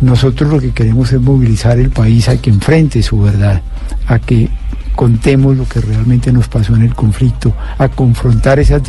Nosotros 0.00 0.52
lo 0.52 0.60
que 0.60 0.72
queremos 0.72 1.12
es 1.12 1.20
movilizar 1.20 1.78
el 1.78 1.90
país 1.90 2.28
a 2.28 2.36
que 2.36 2.50
enfrente 2.50 3.02
su 3.02 3.20
verdad, 3.20 3.62
a 4.06 4.18
que 4.18 4.50
contemos 4.94 5.56
lo 5.56 5.66
que 5.66 5.80
realmente 5.80 6.32
nos 6.32 6.48
pasó 6.48 6.74
en 6.74 6.82
el 6.82 6.94
conflicto, 6.94 7.54
a 7.78 7.88
confrontar 7.88 8.58
esos 8.58 8.82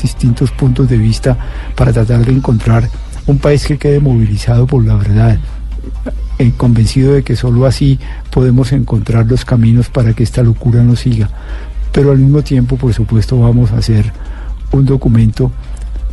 distintos 0.00 0.50
puntos 0.50 0.88
de 0.88 0.96
vista 0.96 1.36
para 1.74 1.92
tratar 1.92 2.24
de 2.24 2.32
encontrar 2.32 2.88
un 3.26 3.38
país 3.38 3.66
que 3.66 3.78
quede 3.78 4.00
movilizado 4.00 4.66
por 4.66 4.84
la 4.84 4.96
verdad, 4.96 5.38
eh, 6.38 6.52
convencido 6.56 7.14
de 7.14 7.22
que 7.22 7.36
solo 7.36 7.66
así 7.66 7.98
podemos 8.30 8.72
encontrar 8.72 9.26
los 9.26 9.44
caminos 9.44 9.88
para 9.88 10.12
que 10.14 10.22
esta 10.22 10.42
locura 10.42 10.82
no 10.82 10.96
siga. 10.96 11.30
Pero 11.92 12.10
al 12.10 12.18
mismo 12.18 12.42
tiempo, 12.42 12.76
por 12.76 12.92
supuesto, 12.92 13.38
vamos 13.38 13.70
a 13.72 13.76
hacer 13.76 14.12
un 14.72 14.84
documento 14.84 15.52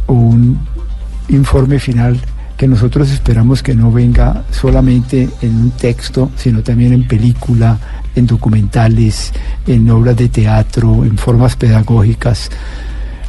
o 0.05 0.13
un 0.13 0.59
informe 1.29 1.79
final 1.79 2.19
que 2.61 2.67
nosotros 2.67 3.09
esperamos 3.09 3.63
que 3.63 3.73
no 3.73 3.91
venga 3.91 4.43
solamente 4.51 5.27
en 5.41 5.55
un 5.55 5.71
texto, 5.71 6.29
sino 6.35 6.61
también 6.61 6.93
en 6.93 7.07
película, 7.07 7.79
en 8.15 8.27
documentales, 8.27 9.33
en 9.65 9.89
obras 9.89 10.15
de 10.15 10.29
teatro, 10.29 11.03
en 11.03 11.17
formas 11.17 11.55
pedagógicas. 11.55 12.51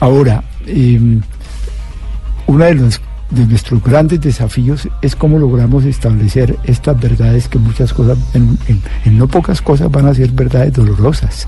Ahora, 0.00 0.44
em, 0.66 1.22
una 2.46 2.66
de 2.66 2.74
las 2.74 3.00
de 3.34 3.46
nuestros 3.46 3.82
grandes 3.82 4.20
desafíos 4.20 4.88
es 5.00 5.16
cómo 5.16 5.38
logramos 5.38 5.84
establecer 5.84 6.58
estas 6.64 7.00
verdades 7.00 7.48
que 7.48 7.58
muchas 7.58 7.92
cosas, 7.92 8.18
en, 8.34 8.58
no 9.16 9.26
pocas 9.26 9.62
cosas 9.62 9.90
van 9.90 10.06
a 10.06 10.14
ser 10.14 10.30
verdades 10.30 10.72
dolorosas. 10.72 11.46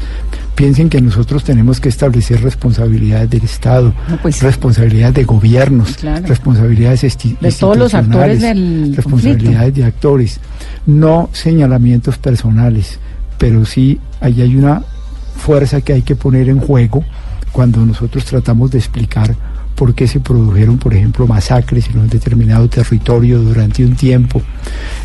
Piensen 0.54 0.88
que 0.88 1.00
nosotros 1.00 1.44
tenemos 1.44 1.80
que 1.80 1.88
establecer 1.88 2.42
responsabilidades 2.42 3.28
del 3.28 3.42
Estado, 3.42 3.92
pues, 4.22 4.40
responsabilidades 4.42 5.14
de 5.14 5.24
gobiernos, 5.24 5.98
responsabilidades 6.26 7.18
de 7.40 7.52
todos 7.52 7.76
los 7.76 7.92
actores 7.94 8.40
del 8.40 8.94
responsabilidades 8.94 9.74
de 9.74 9.84
actores, 9.84 10.40
no 10.86 11.28
señalamientos 11.32 12.18
personales, 12.18 12.98
pero 13.36 13.64
sí 13.66 14.00
ahí 14.20 14.40
hay 14.40 14.56
una 14.56 14.82
fuerza 15.36 15.80
que 15.80 15.92
hay 15.92 16.02
que 16.02 16.16
poner 16.16 16.48
en 16.48 16.60
juego 16.60 17.04
cuando 17.52 17.84
nosotros 17.84 18.24
tratamos 18.24 18.70
de 18.70 18.78
explicar 18.78 19.34
por 19.74 19.94
qué 19.94 20.06
se 20.06 20.20
produjeron, 20.20 20.78
por 20.78 20.94
ejemplo, 20.94 21.26
masacres 21.26 21.88
en 21.88 21.98
un 21.98 22.08
determinado 22.08 22.68
territorio 22.68 23.38
durante 23.40 23.84
un 23.84 23.96
tiempo. 23.96 24.42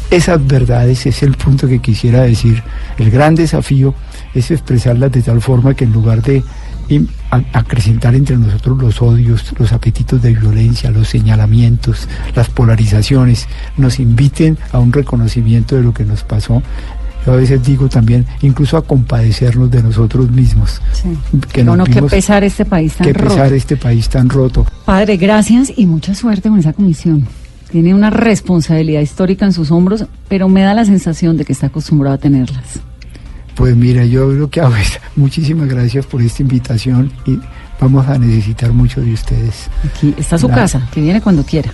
Esas 0.09 0.45
verdades 0.45 1.05
es 1.05 1.23
el 1.23 1.35
punto 1.35 1.67
que 1.67 1.79
quisiera 1.79 2.21
decir. 2.23 2.63
El 2.97 3.11
gran 3.11 3.35
desafío 3.35 3.93
es 4.33 4.51
expresarlas 4.51 5.11
de 5.11 5.21
tal 5.21 5.41
forma 5.41 5.73
que 5.73 5.85
en 5.85 5.93
lugar 5.93 6.21
de 6.21 6.43
acrecentar 7.53 8.15
entre 8.15 8.35
nosotros 8.37 8.81
los 8.81 9.01
odios, 9.01 9.53
los 9.59 9.71
apetitos 9.71 10.21
de 10.21 10.33
violencia, 10.33 10.89
los 10.89 11.07
señalamientos, 11.07 12.07
las 12.35 12.49
polarizaciones, 12.49 13.47
nos 13.77 13.99
inviten 13.99 14.57
a 14.71 14.79
un 14.79 14.91
reconocimiento 14.91 15.75
de 15.75 15.83
lo 15.83 15.93
que 15.93 16.05
nos 16.05 16.23
pasó 16.23 16.63
yo 17.25 17.33
a 17.33 17.35
veces 17.35 17.63
digo 17.63 17.89
también, 17.89 18.25
incluso 18.41 18.77
a 18.77 18.81
compadecernos 18.81 19.69
de 19.69 19.83
nosotros 19.83 20.29
mismos. 20.31 20.81
Que 21.51 21.63
no, 21.63 21.75
no, 21.75 21.83
que 21.83 22.01
pesar 22.03 22.43
este 22.43 22.65
país 22.65 22.93
tan 22.93 23.07
roto. 23.07 23.19
Que 23.19 23.29
pesar 23.29 23.53
este 23.53 23.77
país 23.77 24.09
tan 24.09 24.29
roto. 24.29 24.65
Padre, 24.85 25.17
gracias 25.17 25.71
y 25.75 25.85
mucha 25.85 26.15
suerte 26.15 26.49
con 26.49 26.59
esa 26.59 26.73
comisión. 26.73 27.27
Tiene 27.71 27.93
una 27.93 28.09
responsabilidad 28.09 29.01
histórica 29.01 29.45
en 29.45 29.53
sus 29.53 29.69
hombros, 29.69 30.05
pero 30.27 30.49
me 30.49 30.61
da 30.61 30.73
la 30.73 30.85
sensación 30.85 31.37
de 31.37 31.45
que 31.45 31.53
está 31.53 31.67
acostumbrado 31.67 32.15
a 32.15 32.17
tenerlas. 32.17 32.79
Pues 33.55 33.75
mira, 33.75 34.05
yo 34.05 34.31
lo 34.31 34.49
que 34.49 34.61
hago 34.61 34.75
es 34.75 34.99
muchísimas 35.15 35.67
gracias 35.67 36.05
por 36.05 36.21
esta 36.21 36.41
invitación 36.41 37.11
y 37.25 37.37
vamos 37.79 38.07
a 38.07 38.17
necesitar 38.17 38.71
mucho 38.71 39.01
de 39.01 39.13
ustedes. 39.13 39.69
Aquí 39.85 40.15
está 40.17 40.37
su 40.37 40.47
casa, 40.47 40.87
que 40.91 41.01
viene 41.01 41.21
cuando 41.21 41.43
quiera. 41.43 41.71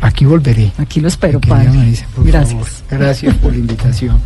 Aquí 0.00 0.24
volveré. 0.24 0.72
Aquí 0.78 1.00
lo 1.00 1.08
espero, 1.08 1.40
padre. 1.40 1.68
Marisa, 1.70 2.06
por 2.14 2.26
Gracias. 2.26 2.52
favor. 2.52 2.68
Gracias 3.00 3.34
por 3.36 3.52
la 3.52 3.58
invitación. 3.58 4.20